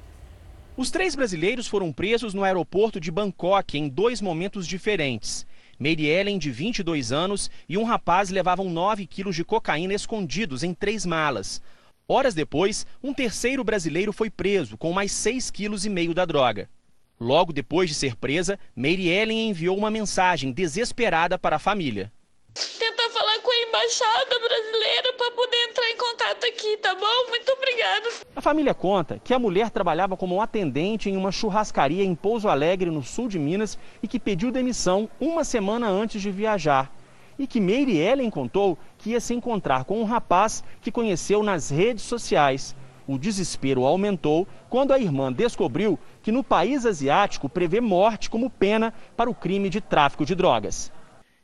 Os 0.76 0.90
três 0.90 1.14
brasileiros 1.14 1.68
foram 1.68 1.92
presos 1.92 2.34
no 2.34 2.42
aeroporto 2.42 2.98
de 2.98 3.08
Bangkok 3.08 3.78
em 3.78 3.88
dois 3.88 4.20
momentos 4.20 4.66
diferentes. 4.66 5.46
Mary 5.78 6.06
Ellen, 6.06 6.38
de 6.38 6.50
22 6.50 7.12
anos, 7.12 7.48
e 7.68 7.78
um 7.78 7.84
rapaz 7.84 8.30
levavam 8.30 8.68
9 8.68 9.06
quilos 9.06 9.36
de 9.36 9.44
cocaína 9.44 9.94
escondidos 9.94 10.64
em 10.64 10.74
três 10.74 11.06
malas. 11.06 11.62
Horas 12.08 12.34
depois, 12.34 12.84
um 13.00 13.14
terceiro 13.14 13.62
brasileiro 13.62 14.12
foi 14.12 14.28
preso 14.28 14.76
com 14.76 14.92
mais 14.92 15.12
6,5 15.12 15.52
kg 15.52 16.14
da 16.14 16.24
droga. 16.24 16.68
Logo 17.18 17.50
depois 17.52 17.88
de 17.88 17.94
ser 17.94 18.14
presa, 18.14 18.58
Mary 18.74 19.08
Ellen 19.08 19.48
enviou 19.48 19.76
uma 19.76 19.90
mensagem 19.90 20.52
desesperada 20.52 21.38
para 21.38 21.56
a 21.56 21.58
família. 21.58 22.12
Tentar 22.78 23.08
falar 23.10 23.38
com 23.40 23.50
a 23.50 23.68
embaixada 23.68 24.38
brasileira 24.38 25.12
para 25.16 25.30
poder 25.30 25.56
entrar 25.68 25.90
em 25.90 25.96
contato 25.96 26.44
aqui, 26.44 26.76
tá 26.76 26.94
bom? 26.94 27.28
Muito 27.30 27.50
obrigada. 27.52 28.08
A 28.34 28.42
família 28.42 28.74
conta 28.74 29.18
que 29.22 29.32
a 29.32 29.38
mulher 29.38 29.70
trabalhava 29.70 30.16
como 30.16 30.42
atendente 30.42 31.08
em 31.08 31.16
uma 31.16 31.32
churrascaria 31.32 32.04
em 32.04 32.14
Pouso 32.14 32.48
Alegre, 32.48 32.90
no 32.90 33.02
sul 33.02 33.28
de 33.28 33.38
Minas, 33.38 33.78
e 34.02 34.08
que 34.08 34.20
pediu 34.20 34.52
demissão 34.52 35.08
uma 35.18 35.42
semana 35.42 35.88
antes 35.88 36.20
de 36.20 36.30
viajar. 36.30 36.92
E 37.38 37.46
que 37.46 37.60
Mary 37.60 37.96
Ellen 37.96 38.30
contou 38.30 38.78
que 38.98 39.10
ia 39.10 39.20
se 39.20 39.32
encontrar 39.32 39.84
com 39.84 40.00
um 40.00 40.04
rapaz 40.04 40.62
que 40.82 40.92
conheceu 40.92 41.42
nas 41.42 41.70
redes 41.70 42.04
sociais. 42.04 42.74
O 43.06 43.18
desespero 43.18 43.84
aumentou 43.84 44.48
quando 44.68 44.92
a 44.92 44.98
irmã 44.98 45.32
descobriu 45.32 45.98
que 46.22 46.32
no 46.32 46.42
país 46.42 46.84
asiático 46.84 47.48
prevê 47.48 47.80
morte 47.80 48.28
como 48.28 48.50
pena 48.50 48.92
para 49.16 49.30
o 49.30 49.34
crime 49.34 49.70
de 49.70 49.80
tráfico 49.80 50.26
de 50.26 50.34
drogas. 50.34 50.92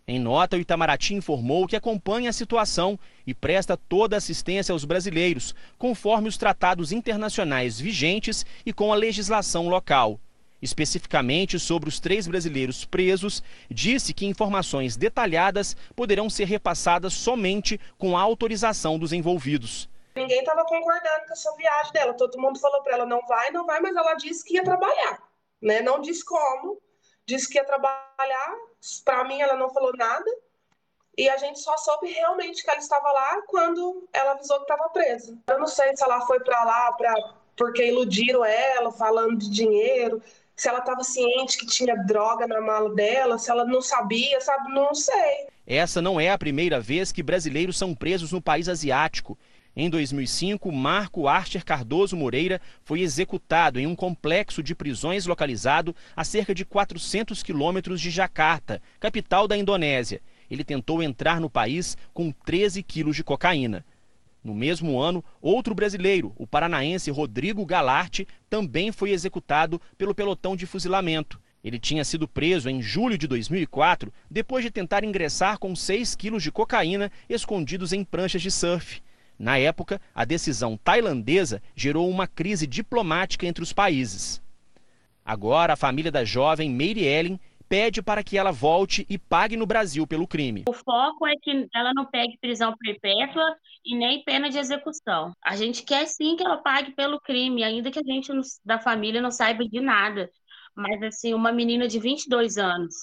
Em 0.06 0.18
nota, 0.18 0.56
o 0.56 0.60
Itamaraty 0.60 1.14
informou 1.14 1.68
que 1.68 1.76
acompanha 1.76 2.30
a 2.30 2.32
situação 2.32 2.98
e 3.24 3.32
presta 3.32 3.76
toda 3.76 4.16
assistência 4.16 4.72
aos 4.72 4.84
brasileiros, 4.84 5.54
conforme 5.78 6.28
os 6.28 6.36
tratados 6.36 6.90
internacionais 6.90 7.78
vigentes 7.78 8.44
e 8.66 8.72
com 8.72 8.92
a 8.92 8.96
legislação 8.96 9.68
local. 9.68 10.18
Especificamente 10.60 11.58
sobre 11.58 11.88
os 11.88 12.00
três 12.00 12.26
brasileiros 12.26 12.84
presos, 12.84 13.42
disse 13.70 14.12
que 14.12 14.26
informações 14.26 14.96
detalhadas 14.96 15.76
poderão 15.94 16.28
ser 16.28 16.46
repassadas 16.46 17.12
somente 17.12 17.78
com 17.96 18.16
a 18.16 18.20
autorização 18.20 18.98
dos 18.98 19.12
envolvidos. 19.12 19.88
Ninguém 20.14 20.40
estava 20.40 20.64
concordando 20.64 21.26
com 21.26 21.32
essa 21.32 21.54
viagem 21.56 21.92
dela. 21.92 22.14
Todo 22.14 22.40
mundo 22.40 22.58
falou 22.58 22.82
para 22.82 22.94
ela 22.94 23.06
não 23.06 23.20
vai, 23.26 23.50
não 23.50 23.64
vai, 23.64 23.80
mas 23.80 23.96
ela 23.96 24.14
disse 24.14 24.44
que 24.44 24.54
ia 24.54 24.64
trabalhar, 24.64 25.22
né? 25.60 25.80
Não 25.80 26.00
disse 26.00 26.24
como, 26.24 26.80
disse 27.26 27.48
que 27.48 27.58
ia 27.58 27.64
trabalhar. 27.64 28.54
Para 29.04 29.24
mim 29.24 29.40
ela 29.40 29.56
não 29.56 29.70
falou 29.70 29.96
nada. 29.96 30.30
E 31.16 31.28
a 31.28 31.36
gente 31.36 31.60
só 31.60 31.76
soube 31.76 32.08
realmente 32.08 32.62
que 32.62 32.70
ela 32.70 32.78
estava 32.78 33.10
lá 33.12 33.42
quando 33.46 34.08
ela 34.12 34.32
avisou 34.32 34.56
que 34.56 34.72
estava 34.72 34.88
presa. 34.90 35.38
Eu 35.46 35.58
não 35.58 35.66
sei 35.66 35.94
se 35.94 36.02
ela 36.02 36.26
foi 36.26 36.40
para 36.40 36.64
lá 36.64 36.92
pra, 36.92 37.14
porque 37.56 37.86
iludiram 37.86 38.44
ela, 38.44 38.90
falando 38.90 39.36
de 39.36 39.50
dinheiro, 39.50 40.22
se 40.56 40.68
ela 40.68 40.78
estava 40.78 41.04
ciente 41.04 41.58
que 41.58 41.66
tinha 41.66 41.94
droga 41.96 42.46
na 42.46 42.60
mala 42.60 42.94
dela, 42.94 43.38
se 43.38 43.50
ela 43.50 43.64
não 43.64 43.82
sabia, 43.82 44.40
sabe? 44.40 44.72
Não 44.72 44.94
sei. 44.94 45.48
Essa 45.66 46.00
não 46.00 46.20
é 46.20 46.30
a 46.30 46.38
primeira 46.38 46.80
vez 46.80 47.12
que 47.12 47.22
brasileiros 47.22 47.78
são 47.78 47.94
presos 47.94 48.32
no 48.32 48.40
país 48.40 48.68
asiático. 48.68 49.38
Em 49.74 49.88
2005, 49.88 50.70
Marco 50.70 51.26
Archer 51.26 51.64
Cardoso 51.64 52.14
Moreira 52.14 52.60
foi 52.84 53.00
executado 53.00 53.80
em 53.80 53.86
um 53.86 53.96
complexo 53.96 54.62
de 54.62 54.74
prisões 54.74 55.24
localizado 55.24 55.96
a 56.14 56.24
cerca 56.24 56.54
de 56.54 56.62
400 56.62 57.42
quilômetros 57.42 57.98
de 57.98 58.10
Jakarta, 58.10 58.82
capital 59.00 59.48
da 59.48 59.56
Indonésia. 59.56 60.20
Ele 60.50 60.62
tentou 60.62 61.02
entrar 61.02 61.40
no 61.40 61.48
país 61.48 61.96
com 62.12 62.30
13 62.30 62.82
quilos 62.82 63.16
de 63.16 63.24
cocaína. 63.24 63.82
No 64.44 64.54
mesmo 64.54 65.00
ano, 65.00 65.24
outro 65.40 65.74
brasileiro, 65.74 66.34
o 66.36 66.46
paranaense 66.46 67.10
Rodrigo 67.10 67.64
Galarte, 67.64 68.28
também 68.50 68.92
foi 68.92 69.10
executado 69.10 69.80
pelo 69.96 70.14
pelotão 70.14 70.54
de 70.54 70.66
fuzilamento. 70.66 71.40
Ele 71.64 71.78
tinha 71.78 72.04
sido 72.04 72.28
preso 72.28 72.68
em 72.68 72.82
julho 72.82 73.16
de 73.16 73.26
2004 73.26 74.12
depois 74.30 74.62
de 74.62 74.70
tentar 74.70 75.02
ingressar 75.02 75.58
com 75.58 75.74
6 75.74 76.14
quilos 76.14 76.42
de 76.42 76.52
cocaína 76.52 77.10
escondidos 77.26 77.94
em 77.94 78.04
pranchas 78.04 78.42
de 78.42 78.50
surf. 78.50 79.00
Na 79.42 79.58
época, 79.58 80.00
a 80.14 80.24
decisão 80.24 80.76
tailandesa 80.76 81.60
gerou 81.74 82.08
uma 82.08 82.28
crise 82.28 82.64
diplomática 82.64 83.44
entre 83.44 83.60
os 83.60 83.72
países. 83.72 84.40
Agora, 85.24 85.72
a 85.72 85.76
família 85.76 86.12
da 86.12 86.24
jovem 86.24 86.70
Mary 86.70 87.04
Ellen 87.04 87.40
pede 87.68 88.00
para 88.00 88.22
que 88.22 88.38
ela 88.38 88.52
volte 88.52 89.04
e 89.10 89.18
pague 89.18 89.56
no 89.56 89.66
Brasil 89.66 90.06
pelo 90.06 90.28
crime. 90.28 90.62
O 90.68 90.72
foco 90.72 91.26
é 91.26 91.34
que 91.42 91.66
ela 91.74 91.92
não 91.92 92.06
pegue 92.06 92.38
prisão 92.38 92.72
perpétua 92.78 93.56
e 93.84 93.96
nem 93.96 94.22
pena 94.22 94.48
de 94.48 94.58
execução. 94.58 95.32
A 95.44 95.56
gente 95.56 95.82
quer 95.82 96.06
sim 96.06 96.36
que 96.36 96.44
ela 96.44 96.58
pague 96.58 96.92
pelo 96.92 97.20
crime, 97.20 97.64
ainda 97.64 97.90
que 97.90 97.98
a 97.98 98.04
gente 98.04 98.30
da 98.64 98.78
família 98.78 99.20
não 99.20 99.32
saiba 99.32 99.66
de 99.66 99.80
nada. 99.80 100.30
Mas 100.72 101.02
assim, 101.02 101.34
uma 101.34 101.50
menina 101.50 101.88
de 101.88 101.98
22 101.98 102.58
anos, 102.58 102.94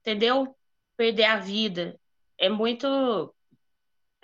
entendeu? 0.00 0.54
perder 0.96 1.24
a 1.24 1.38
vida. 1.38 1.98
É 2.38 2.48
muito, 2.48 3.34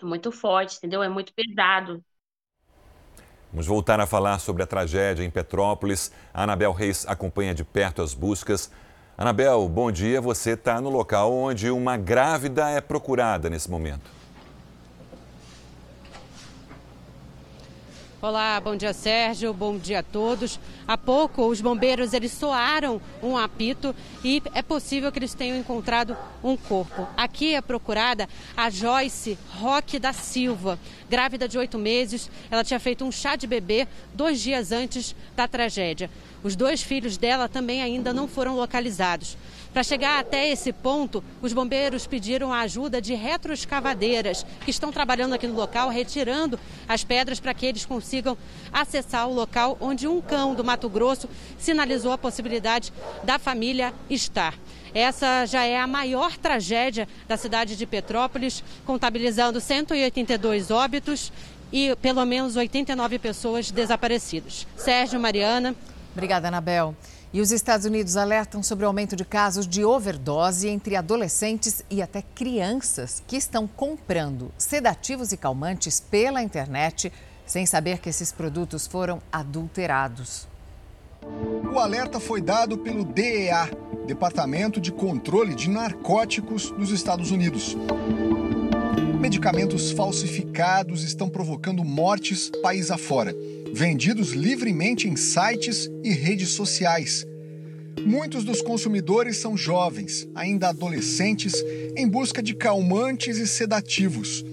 muito 0.07 0.33
forte, 0.33 0.77
entendeu? 0.77 1.03
É 1.03 1.09
muito 1.09 1.33
pesado. 1.33 2.03
Vamos 3.53 3.67
voltar 3.67 4.01
a 4.01 4.07
falar 4.07 4.39
sobre 4.39 4.63
a 4.63 4.67
tragédia 4.67 5.25
em 5.25 5.31
Petrópolis. 5.31 6.11
A 6.33 6.45
Anabel 6.45 6.73
Reis 6.73 7.05
acompanha 7.07 7.55
de 7.55 7.63
perto 7.63 8.01
as 8.01 8.15
buscas. 8.15 8.71
Anabel, 9.17 9.69
bom 9.69 9.93
dia. 9.93 10.21
Você 10.23 10.53
está 10.53 10.81
no 10.81 10.89
local 10.89 11.33
onde 11.33 11.71
uma 11.71 11.99
grávida 11.99 12.71
é 12.71 12.81
procurada 12.81 13.51
nesse 13.51 13.71
momento. 13.71 14.22
Olá, 18.23 18.61
bom 18.61 18.77
dia 18.77 18.93
Sérgio, 18.93 19.53
bom 19.53 19.77
dia 19.77 19.99
a 19.99 20.03
todos. 20.05 20.61
Há 20.87 20.97
pouco 20.97 21.45
os 21.45 21.61
bombeiros 21.61 22.13
eles 22.13 22.31
soaram 22.31 23.03
um 23.21 23.37
apito 23.37 23.93
e 24.23 24.41
é 24.55 24.63
possível 24.63 25.11
que 25.11 25.19
eles 25.19 25.35
tenham 25.35 25.59
encontrado 25.59 26.17
um 26.41 26.57
corpo. 26.57 27.09
Aqui 27.17 27.57
é 27.57 27.61
procurada 27.61 28.29
a 28.57 28.71
Joyce 28.71 29.37
Roque 29.59 29.99
da 29.99 30.13
Silva, 30.13 30.79
grávida 31.11 31.49
de 31.49 31.59
oito 31.59 31.81
meses. 31.81 32.31
Ela 32.49 32.63
tinha 32.63 32.79
feito 32.79 33.05
um 33.05 33.11
chá 33.11 33.35
de 33.35 33.49
bebê 33.49 33.89
dois 34.15 34.41
dias 34.41 34.71
antes 34.71 35.17
da 35.35 35.49
tragédia. 35.49 36.09
Os 36.45 36.55
dois 36.55 36.81
filhos 36.81 37.17
dela 37.17 37.49
também 37.49 37.83
ainda 37.83 38.13
não 38.13 38.29
foram 38.29 38.55
localizados. 38.55 39.37
Para 39.73 39.83
chegar 39.83 40.21
até 40.21 40.51
esse 40.51 40.71
ponto, 40.71 41.25
os 41.41 41.55
bombeiros 41.55 42.07
pediram 42.07 42.53
a 42.53 42.61
ajuda 42.61 43.01
de 43.01 43.15
retroescavadeiras 43.15 44.45
que 44.65 44.71
estão 44.71 44.93
trabalhando 44.93 45.33
aqui 45.33 45.47
no 45.47 45.55
local, 45.55 45.89
retirando 45.89 46.61
as 46.87 47.03
pedras 47.03 47.41
para 47.41 47.55
que 47.55 47.65
eles 47.65 47.87
consigam 47.87 48.37
acessar 48.71 49.27
o 49.27 49.35
local 49.35 49.79
onde 49.81 50.07
um 50.07 50.21
cão 50.21 50.55
do 50.55 50.63
Mato 50.63 50.91
Grosso 50.91 51.27
sinalizou 51.59 52.13
a 52.13 52.19
possibilidade 52.19 52.93
da 53.25 53.39
família 53.39 53.95
estar. 54.11 54.55
Essa 54.93 55.47
já 55.47 55.65
é 55.65 55.81
a 55.81 55.87
maior 55.87 56.37
tragédia 56.37 57.09
da 57.27 57.39
cidade 57.39 57.75
de 57.75 57.87
Petrópolis, 57.87 58.63
contabilizando 58.85 59.59
182 59.59 60.71
óbitos 60.71 61.33
e 61.73 61.97
pelo 61.97 62.27
menos 62.27 62.57
89 62.57 63.19
pessoas 63.19 63.71
desaparecidas. 63.71 64.67
Sérgio 64.77 65.19
Mariana. 65.19 65.75
Obrigada, 66.15 66.49
Anabel. 66.49 66.95
E 67.35 67.41
os 67.41 67.51
Estados 67.51 67.87
Unidos 67.87 68.19
alertam 68.19 68.63
sobre 68.63 68.85
o 68.85 68.89
aumento 68.89 69.17
de 69.17 69.25
casos 69.25 69.67
de 69.67 69.83
overdose 69.83 70.69
entre 70.69 70.97
adolescentes 70.97 71.83
e 71.89 72.03
até 72.03 72.21
crianças 72.21 73.23
que 73.27 73.37
estão 73.37 73.67
comprando 73.67 74.53
sedativos 74.59 75.33
e 75.33 75.39
calmantes 75.39 75.99
pela 75.99 76.43
internet 76.43 77.11
sem 77.47 77.65
saber 77.65 78.01
que 78.01 78.11
esses 78.11 78.31
produtos 78.31 78.87
foram 78.87 79.21
adulterados. 79.33 80.47
O 81.73 81.79
alerta 81.79 82.21
foi 82.21 82.43
dado 82.43 82.77
pelo 82.77 83.03
DEA, 83.03 83.71
Departamento 84.07 84.79
de 84.79 84.93
Controle 84.93 85.55
de 85.55 85.71
Narcóticos 85.71 86.71
dos 86.73 86.91
Estados 86.91 87.31
Unidos. 87.31 87.75
Medicamentos 89.23 89.93
falsificados 89.93 91.05
estão 91.05 91.29
provocando 91.29 91.85
mortes 91.85 92.51
país 92.61 92.91
afora 92.91 93.33
vendidos 93.73 94.33
livremente 94.33 95.09
em 95.09 95.15
sites 95.15 95.89
e 96.03 96.13
redes 96.13 96.49
sociais. 96.49 97.25
Muitos 98.05 98.43
dos 98.43 98.61
consumidores 98.61 99.37
são 99.37 99.57
jovens, 99.57 100.29
ainda 100.35 100.71
adolescentes, 100.71 101.55
em 101.97 102.09
busca 102.09 102.43
de 102.43 102.53
calmantes 102.53 103.39
e 103.39 103.47
sedativos. 103.47 104.45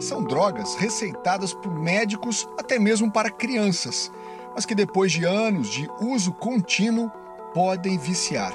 São 0.00 0.22
drogas 0.22 0.76
receitadas 0.76 1.52
por 1.52 1.74
médicos 1.74 2.46
até 2.56 2.78
mesmo 2.78 3.10
para 3.10 3.32
crianças, 3.32 4.12
mas 4.54 4.64
que 4.64 4.76
depois 4.76 5.10
de 5.10 5.24
anos 5.24 5.68
de 5.70 5.88
uso 6.00 6.32
contínuo 6.34 7.10
podem 7.52 7.98
viciar. 7.98 8.54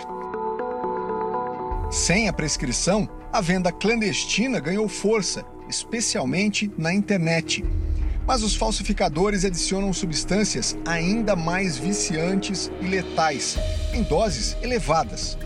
Sem 1.96 2.28
a 2.28 2.34
prescrição, 2.34 3.08
a 3.32 3.40
venda 3.40 3.72
clandestina 3.72 4.60
ganhou 4.60 4.86
força, 4.86 5.46
especialmente 5.70 6.70
na 6.78 6.94
internet. 6.94 7.64
Mas 8.28 8.44
os 8.44 8.54
falsificadores 8.54 9.46
adicionam 9.46 9.94
substâncias 9.94 10.78
ainda 10.86 11.38
mais 11.38 11.78
viciantes 11.78 12.70
e 12.82 12.86
letais, 12.86 13.58
em 13.94 14.04
doses 14.04 14.58
elevadas. 14.62 15.38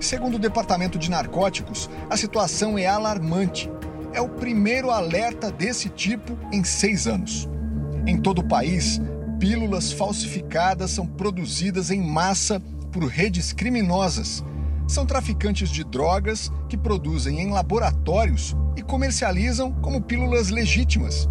Segundo 0.00 0.36
o 0.36 0.38
Departamento 0.38 0.98
de 0.98 1.10
Narcóticos, 1.10 1.90
a 2.08 2.16
situação 2.16 2.78
é 2.78 2.86
alarmante. 2.86 3.70
É 4.14 4.20
o 4.20 4.30
primeiro 4.30 4.90
alerta 4.90 5.52
desse 5.52 5.90
tipo 5.90 6.38
em 6.50 6.64
seis 6.64 7.06
anos. 7.06 7.46
Em 8.06 8.16
todo 8.16 8.38
o 8.38 8.48
país, 8.48 8.98
pílulas 9.38 9.92
falsificadas 9.92 10.90
são 10.90 11.06
produzidas 11.06 11.90
em 11.90 12.00
massa 12.00 12.62
por 12.90 13.04
redes 13.04 13.52
criminosas. 13.52 14.42
São 14.92 15.06
traficantes 15.06 15.70
de 15.70 15.84
drogas 15.84 16.52
que 16.68 16.76
produzem 16.76 17.40
em 17.40 17.50
laboratórios 17.50 18.54
e 18.76 18.82
comercializam 18.82 19.72
como 19.72 20.02
pílulas 20.02 20.50
legítimas 20.50 21.26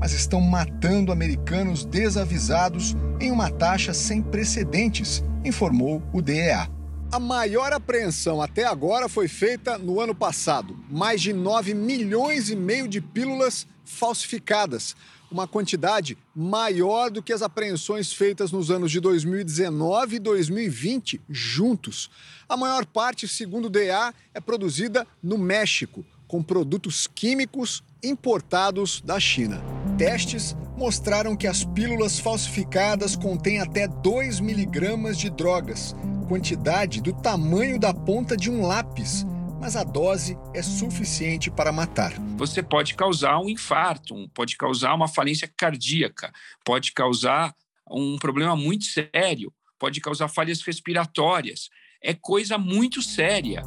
mas 0.00 0.12
estão 0.12 0.38
matando 0.38 1.10
americanos 1.10 1.82
desavisados 1.82 2.94
em 3.18 3.30
uma 3.30 3.50
taxa 3.50 3.94
sem 3.94 4.20
precedentes, 4.20 5.24
informou 5.42 6.02
o 6.12 6.20
DEA. 6.20 6.68
A 7.10 7.18
maior 7.18 7.72
apreensão 7.72 8.42
até 8.42 8.66
agora 8.66 9.08
foi 9.08 9.28
feita 9.28 9.78
no 9.78 10.00
ano 10.00 10.14
passado. 10.14 10.76
Mais 10.90 11.22
de 11.22 11.32
9 11.32 11.72
milhões 11.72 12.50
e 12.50 12.56
meio 12.56 12.86
de 12.86 13.00
pílulas 13.00 13.66
falsificadas, 13.82 14.94
uma 15.34 15.48
quantidade 15.48 16.16
maior 16.32 17.10
do 17.10 17.20
que 17.20 17.32
as 17.32 17.42
apreensões 17.42 18.12
feitas 18.12 18.52
nos 18.52 18.70
anos 18.70 18.92
de 18.92 19.00
2019 19.00 20.16
e 20.16 20.18
2020 20.20 21.20
juntos. 21.28 22.08
A 22.48 22.56
maior 22.56 22.86
parte, 22.86 23.26
segundo 23.26 23.64
o 23.64 23.68
DEA, 23.68 24.14
é 24.32 24.40
produzida 24.40 25.04
no 25.20 25.36
México, 25.36 26.04
com 26.28 26.40
produtos 26.40 27.08
químicos 27.08 27.82
importados 28.00 29.00
da 29.00 29.18
China. 29.18 29.60
Testes 29.98 30.54
mostraram 30.76 31.36
que 31.36 31.48
as 31.48 31.64
pílulas 31.64 32.20
falsificadas 32.20 33.16
contêm 33.16 33.60
até 33.60 33.88
2 33.88 34.38
miligramas 34.38 35.18
de 35.18 35.30
drogas, 35.30 35.96
quantidade 36.28 37.00
do 37.00 37.12
tamanho 37.12 37.76
da 37.76 37.92
ponta 37.92 38.36
de 38.36 38.48
um 38.48 38.64
lápis, 38.64 39.26
mas 39.64 39.76
a 39.76 39.82
dose 39.82 40.36
é 40.52 40.60
suficiente 40.60 41.50
para 41.50 41.72
matar. 41.72 42.12
Você 42.36 42.62
pode 42.62 42.92
causar 42.94 43.40
um 43.40 43.48
infarto, 43.48 44.14
pode 44.34 44.58
causar 44.58 44.94
uma 44.94 45.08
falência 45.08 45.50
cardíaca, 45.56 46.30
pode 46.62 46.92
causar 46.92 47.54
um 47.90 48.18
problema 48.18 48.54
muito 48.54 48.84
sério, 48.84 49.50
pode 49.78 50.02
causar 50.02 50.28
falhas 50.28 50.60
respiratórias. 50.60 51.70
É 52.02 52.12
coisa 52.12 52.58
muito 52.58 53.00
séria. 53.00 53.62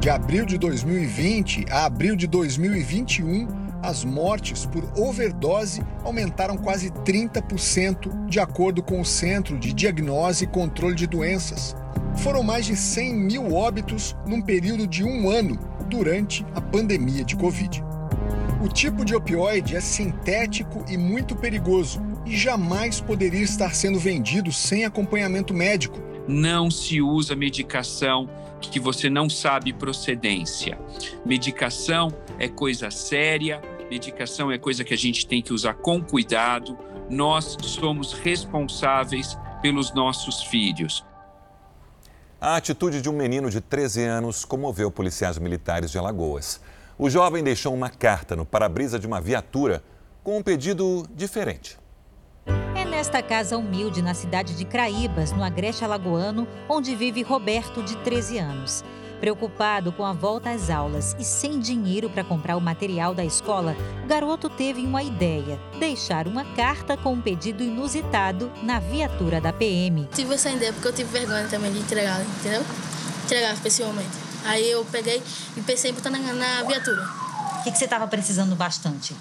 De 0.00 0.10
abril 0.10 0.44
de 0.44 0.58
2020 0.58 1.66
a 1.70 1.84
abril 1.84 2.16
de 2.16 2.26
2021, 2.26 3.46
as 3.84 4.02
mortes 4.02 4.66
por 4.66 4.82
overdose 4.98 5.80
aumentaram 6.02 6.56
quase 6.56 6.90
30%, 6.90 8.26
de 8.26 8.40
acordo 8.40 8.82
com 8.82 9.00
o 9.00 9.04
Centro 9.04 9.56
de 9.56 9.72
Diagnose 9.72 10.42
e 10.42 10.48
Controle 10.48 10.96
de 10.96 11.06
Doenças. 11.06 11.76
Foram 12.16 12.42
mais 12.42 12.66
de 12.66 12.76
100 12.76 13.14
mil 13.14 13.54
óbitos 13.54 14.16
num 14.26 14.42
período 14.42 14.86
de 14.86 15.04
um 15.04 15.30
ano 15.30 15.58
durante 15.88 16.44
a 16.54 16.60
pandemia 16.60 17.24
de 17.24 17.36
Covid. 17.36 17.82
O 18.62 18.68
tipo 18.68 19.04
de 19.04 19.14
opioide 19.14 19.76
é 19.76 19.80
sintético 19.80 20.84
e 20.88 20.96
muito 20.96 21.36
perigoso 21.36 22.02
e 22.24 22.36
jamais 22.36 23.00
poderia 23.00 23.42
estar 23.42 23.74
sendo 23.74 23.98
vendido 23.98 24.50
sem 24.50 24.84
acompanhamento 24.84 25.54
médico. 25.54 26.00
Não 26.26 26.70
se 26.70 27.00
usa 27.00 27.36
medicação 27.36 28.28
que 28.60 28.80
você 28.80 29.08
não 29.08 29.28
sabe 29.28 29.72
procedência. 29.72 30.78
Medicação 31.24 32.12
é 32.38 32.48
coisa 32.48 32.90
séria, 32.90 33.60
medicação 33.90 34.50
é 34.50 34.58
coisa 34.58 34.82
que 34.82 34.94
a 34.94 34.98
gente 34.98 35.26
tem 35.26 35.40
que 35.40 35.52
usar 35.52 35.74
com 35.74 36.02
cuidado. 36.02 36.76
Nós 37.08 37.56
somos 37.62 38.12
responsáveis 38.12 39.38
pelos 39.62 39.94
nossos 39.94 40.42
filhos. 40.42 41.04
A 42.38 42.56
atitude 42.56 43.00
de 43.00 43.08
um 43.08 43.14
menino 43.14 43.48
de 43.48 43.62
13 43.62 44.04
anos 44.04 44.44
comoveu 44.44 44.90
policiais 44.90 45.38
militares 45.38 45.90
de 45.90 45.96
Alagoas. 45.96 46.60
O 46.98 47.08
jovem 47.08 47.42
deixou 47.42 47.72
uma 47.72 47.88
carta 47.88 48.36
no 48.36 48.44
para-brisa 48.44 48.98
de 48.98 49.06
uma 49.06 49.22
viatura 49.22 49.82
com 50.22 50.36
um 50.36 50.42
pedido 50.42 51.06
diferente. 51.14 51.78
É 52.74 52.84
nesta 52.84 53.22
casa 53.22 53.56
humilde 53.56 54.02
na 54.02 54.12
cidade 54.12 54.54
de 54.54 54.66
Craíbas, 54.66 55.32
no 55.32 55.42
Agreste 55.42 55.82
Alagoano, 55.82 56.46
onde 56.68 56.94
vive 56.94 57.22
Roberto, 57.22 57.82
de 57.82 57.96
13 57.98 58.36
anos. 58.36 58.84
Preocupado 59.20 59.92
com 59.92 60.04
a 60.04 60.12
volta 60.12 60.50
às 60.50 60.68
aulas 60.68 61.16
e 61.18 61.24
sem 61.24 61.58
dinheiro 61.58 62.10
para 62.10 62.22
comprar 62.22 62.56
o 62.56 62.60
material 62.60 63.14
da 63.14 63.24
escola, 63.24 63.74
o 64.04 64.06
garoto 64.06 64.48
teve 64.48 64.82
uma 64.82 65.02
ideia: 65.02 65.58
deixar 65.78 66.28
uma 66.28 66.44
carta 66.54 66.96
com 66.96 67.14
um 67.14 67.20
pedido 67.20 67.62
inusitado 67.62 68.52
na 68.62 68.78
viatura 68.78 69.40
da 69.40 69.52
PM. 69.52 70.08
Tive 70.14 70.34
essa 70.34 70.50
ideia 70.50 70.72
porque 70.72 70.88
eu 70.88 70.92
tive 70.92 71.10
vergonha 71.10 71.48
também 71.48 71.72
de 71.72 71.78
entregar, 71.78 72.20
entendeu? 72.20 72.62
Entregar 73.24 73.56
pessoalmente. 73.60 74.26
Aí 74.44 74.70
eu 74.70 74.84
peguei 74.84 75.22
e 75.56 75.60
pensei 75.62 75.90
em 75.90 75.94
botar 75.94 76.10
na, 76.10 76.18
na 76.18 76.62
viatura. 76.62 77.02
O 77.60 77.62
que, 77.64 77.72
que 77.72 77.78
você 77.78 77.84
estava 77.84 78.06
precisando 78.06 78.54
bastante? 78.54 79.16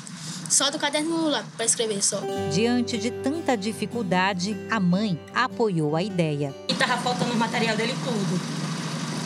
Só 0.50 0.70
do 0.70 0.78
caderno 0.78 1.30
lá 1.30 1.44
para 1.56 1.66
escrever 1.66 2.04
só. 2.04 2.22
Diante 2.54 2.98
de 2.98 3.10
tanta 3.10 3.58
dificuldade, 3.58 4.56
a 4.70 4.80
mãe 4.80 5.20
apoiou 5.34 5.96
a 5.96 6.04
ideia. 6.04 6.54
E 6.68 6.74
tava 6.76 6.98
faltando 6.98 7.34
o 7.34 7.36
material 7.36 7.76
dele 7.76 7.96
tudo. 8.04 8.65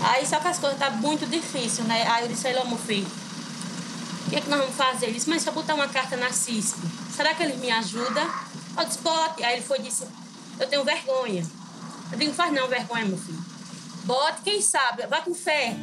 Aí 0.02 0.26
só 0.26 0.40
que 0.40 0.48
as 0.48 0.58
coisas 0.58 0.80
tá 0.80 0.90
muito 0.90 1.26
difícil, 1.26 1.84
né? 1.84 2.08
Aí 2.10 2.24
eu 2.24 2.30
disse 2.30 2.48
ele, 2.48 2.64
meu 2.64 2.78
filho, 2.78 3.08
o 4.28 4.30
que 4.30 4.36
é 4.36 4.42
que 4.42 4.50
nós 4.50 4.60
vamos 4.60 4.76
fazer? 4.76 5.08
Ele 5.08 5.16
disse, 5.16 5.30
mas 5.30 5.42
se 5.42 5.50
eu 5.50 5.54
botar 5.54 5.74
uma 5.74 5.88
carta 5.88 6.16
na 6.16 6.32
CISP, 6.32 6.80
será 7.16 7.34
que 7.34 7.44
eles 7.44 7.60
me 7.60 7.72
ajudam? 7.72 8.28
Eu 8.78 8.86
disse. 8.86 9.00
Aí 9.44 9.54
ele 9.54 9.62
foi 9.62 9.80
e 9.80 9.82
disse, 9.84 10.06
eu 10.60 10.68
tenho 10.68 10.84
vergonha. 10.84 11.46
Eu 12.12 12.18
digo, 12.18 12.34
faz 12.34 12.54
não 12.54 12.68
vergonha, 12.68 13.06
meu 13.06 13.18
filho. 13.18 13.40
Bote, 14.04 14.42
quem 14.44 14.62
sabe, 14.62 15.06
vai 15.08 15.22
com 15.22 15.34
fé. 15.34 15.76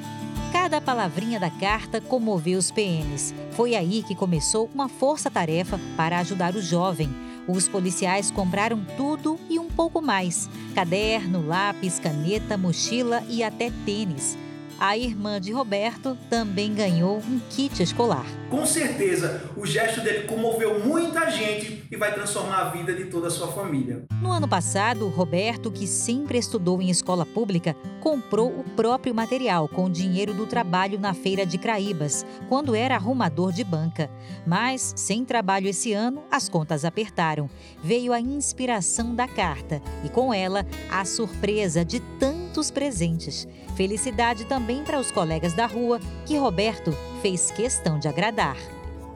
Cada 0.53 0.81
palavrinha 0.81 1.39
da 1.39 1.51
carta 1.51 2.01
comoveu 2.01 2.59
os 2.59 2.71
PMs. 2.71 3.35
Foi 3.53 3.75
aí 3.75 4.03
que 4.03 4.15
começou 4.15 4.71
uma 4.73 4.89
força-tarefa 4.89 5.79
para 5.97 6.19
ajudar 6.21 6.55
o 6.57 6.63
jovem. 6.63 7.09
Os 7.49 7.69
policiais 7.69 8.31
compraram 8.31 8.85
tudo 8.97 9.39
e 9.49 9.59
um 9.59 9.69
pouco 9.69 10.03
mais: 10.03 10.49
caderno, 10.75 11.47
lápis, 11.47 11.99
caneta, 11.99 12.57
mochila 12.57 13.23
e 13.29 13.43
até 13.43 13.71
tênis. 13.85 14.37
A 14.79 14.97
irmã 14.97 15.41
de 15.41 15.53
Roberto 15.53 16.19
também 16.29 16.75
ganhou 16.75 17.17
um 17.19 17.41
kit 17.49 17.83
escolar. 17.83 18.27
Com 18.51 18.67
certeza, 18.67 19.43
o 19.57 19.65
gesto 19.65 20.03
dele 20.03 20.27
comoveu 20.27 20.85
muita 20.85 21.31
gente 21.31 21.86
e 21.91 21.97
vai 21.97 22.13
transformar 22.13 22.59
a 22.59 22.71
vida 22.71 22.95
de 22.95 23.07
toda 23.07 23.29
a 23.29 23.31
sua 23.31 23.49
família. 23.49 24.05
No 24.21 24.31
ano 24.31 24.49
passado, 24.49 25.09
Roberto, 25.09 25.71
que 25.71 25.87
sempre 25.87 26.39
estudou 26.39 26.81
em 26.81 26.91
escola 26.91 27.25
pública, 27.25 27.75
comprou 28.01 28.61
o 28.61 28.65
próprio 28.77 29.15
material 29.15 29.69
com 29.69 29.85
o 29.85 29.91
dinheiro 29.91 30.33
do 30.33 30.47
trabalho 30.47 30.99
na 30.99 31.15
feira 31.15 31.45
de 31.45 31.59
Craíbas, 31.59 32.25
quando 32.49 32.75
era 32.75 32.95
arrumador 32.95 33.53
de 33.53 33.65
banca. 33.65 34.11
Mas, 34.47 34.93
sem 34.97 35.25
trabalho 35.25 35.69
esse 35.69 35.93
ano, 35.93 36.23
as 36.31 36.49
contas 36.49 36.85
apertaram. 36.85 37.49
Veio 37.83 38.13
a 38.13 38.21
inspiração 38.21 39.15
da 39.15 39.29
carta 39.29 39.83
e, 40.05 40.09
com 40.09 40.33
ela, 40.33 40.67
a 40.91 41.05
surpresa 41.05 41.85
de 41.85 42.01
tantos 42.19 42.71
presentes. 42.71 43.47
Felicidade 43.77 44.45
também 44.47 44.83
para 44.83 44.99
os 44.99 45.11
colegas 45.11 45.53
da 45.53 45.67
rua, 45.67 46.01
que 46.25 46.37
Roberto 46.37 46.93
fez 47.21 47.51
questão 47.51 47.99
de 47.99 48.09
agradar. 48.09 48.57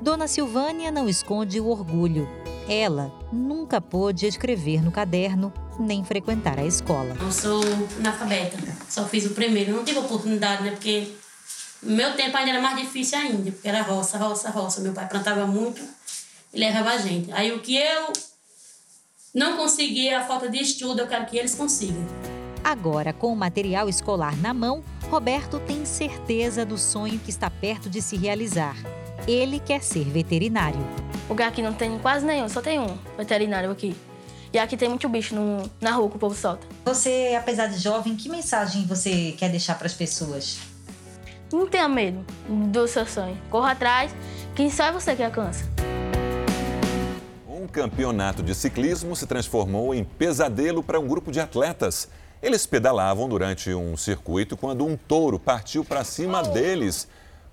Dona 0.02 0.26
Silvânia 0.26 0.90
não 0.90 1.08
esconde 1.08 1.60
o 1.60 1.68
orgulho. 1.68 2.26
Ela 2.72 3.12
nunca 3.32 3.80
pôde 3.80 4.26
escrever 4.26 4.80
no 4.80 4.92
caderno 4.92 5.52
nem 5.76 6.04
frequentar 6.04 6.56
a 6.56 6.64
escola. 6.64 7.16
Eu 7.20 7.32
sou 7.32 7.60
analfabeta, 7.98 8.56
só 8.88 9.04
fiz 9.06 9.26
o 9.26 9.30
primeiro, 9.30 9.74
não 9.74 9.84
tive 9.84 9.98
oportunidade, 9.98 10.62
né? 10.62 10.70
Porque 10.70 11.08
meu 11.82 12.14
tempo 12.14 12.36
ainda 12.36 12.52
era 12.52 12.62
mais 12.62 12.78
difícil 12.78 13.18
ainda, 13.18 13.50
porque 13.50 13.66
era 13.66 13.82
roça, 13.82 14.16
roça, 14.18 14.50
roça. 14.50 14.80
Meu 14.82 14.92
pai 14.92 15.08
plantava 15.08 15.48
muito 15.48 15.82
e 16.54 16.60
levava 16.60 16.90
a 16.90 16.98
gente. 16.98 17.32
Aí 17.32 17.50
o 17.50 17.58
que 17.58 17.76
eu 17.76 18.12
não 19.34 19.56
consegui, 19.56 20.08
a 20.08 20.24
falta 20.24 20.48
de 20.48 20.58
estudo, 20.58 21.00
eu 21.00 21.08
quero 21.08 21.26
que 21.26 21.36
eles 21.36 21.56
consigam. 21.56 22.06
Agora, 22.62 23.12
com 23.12 23.32
o 23.32 23.36
material 23.36 23.88
escolar 23.88 24.36
na 24.36 24.54
mão, 24.54 24.84
Roberto 25.10 25.58
tem 25.58 25.84
certeza 25.84 26.64
do 26.64 26.78
sonho 26.78 27.18
que 27.18 27.30
está 27.30 27.50
perto 27.50 27.90
de 27.90 28.00
se 28.00 28.16
realizar. 28.16 28.76
Ele 29.26 29.58
quer 29.58 29.82
ser 29.82 30.04
veterinário. 30.04 31.09
O 31.30 31.32
lugar 31.32 31.46
aqui 31.46 31.62
não 31.62 31.72
tem 31.72 31.96
quase 32.00 32.26
nenhum, 32.26 32.48
só 32.48 32.60
tem 32.60 32.80
um 32.80 32.98
veterinário 33.16 33.70
aqui. 33.70 33.94
E 34.52 34.58
aqui 34.58 34.76
tem 34.76 34.88
muito 34.88 35.08
bicho 35.08 35.32
no, 35.32 35.70
na 35.80 35.92
rua 35.92 36.10
que 36.10 36.16
o 36.16 36.18
povo 36.18 36.34
solta. 36.34 36.66
Você, 36.84 37.36
apesar 37.38 37.68
de 37.68 37.78
jovem, 37.78 38.16
que 38.16 38.28
mensagem 38.28 38.84
você 38.84 39.32
quer 39.38 39.48
deixar 39.48 39.78
para 39.78 39.86
as 39.86 39.94
pessoas? 39.94 40.58
Não 41.52 41.68
tenha 41.68 41.88
medo 41.88 42.26
do 42.48 42.84
seu 42.88 43.06
sonho. 43.06 43.38
Corra 43.48 43.70
atrás, 43.70 44.12
quem 44.56 44.68
só 44.68 44.86
é 44.86 44.92
você 44.92 45.14
que 45.14 45.22
alcança. 45.22 45.64
Um 47.48 47.68
campeonato 47.68 48.42
de 48.42 48.52
ciclismo 48.52 49.14
se 49.14 49.24
transformou 49.24 49.94
em 49.94 50.02
pesadelo 50.02 50.82
para 50.82 50.98
um 50.98 51.06
grupo 51.06 51.30
de 51.30 51.38
atletas. 51.38 52.08
Eles 52.42 52.66
pedalavam 52.66 53.28
durante 53.28 53.72
um 53.72 53.96
circuito 53.96 54.56
quando 54.56 54.84
um 54.84 54.96
touro 54.96 55.38
partiu 55.38 55.84
para 55.84 56.02
cima 56.02 56.42
deles. 56.42 57.06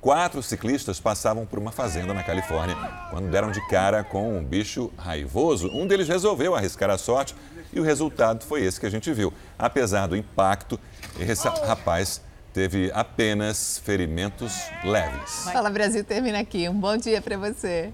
Quatro 0.08 0.42
ciclistas 0.42 1.02
passavam 1.02 1.46
por 1.46 1.60
uma 1.60 1.70
fazenda 1.70 2.14
na 2.14 2.24
Califórnia 2.24 2.78
quando 3.10 3.30
deram 3.30 3.52
de 3.52 3.60
cara 3.68 4.06
com 4.06 4.38
um 4.38 4.42
bicho 4.42 4.90
raivoso. 4.98 5.68
Um 5.74 5.86
deles 5.86 6.08
resolveu 6.08 6.56
arriscar 6.56 6.90
a 6.90 6.98
sorte 6.98 7.36
e 7.74 7.80
o 7.82 7.84
resultado 7.84 8.46
foi 8.46 8.64
esse 8.64 8.80
que 8.80 8.86
a 8.86 8.90
gente 8.90 9.12
viu. 9.12 9.34
Apesar 9.60 10.08
do 10.08 10.16
impacto, 10.16 10.80
esse 11.20 11.46
rapaz 11.50 12.22
teve 12.54 12.90
apenas 12.94 13.82
ferimentos 13.84 14.54
leves. 14.82 15.44
Fala 15.44 15.70
Brasil 15.70 16.06
termina 16.06 16.40
aqui. 16.40 16.70
Um 16.70 16.80
bom 16.80 16.96
dia 16.96 17.22
para 17.22 17.38
você. 17.38 17.86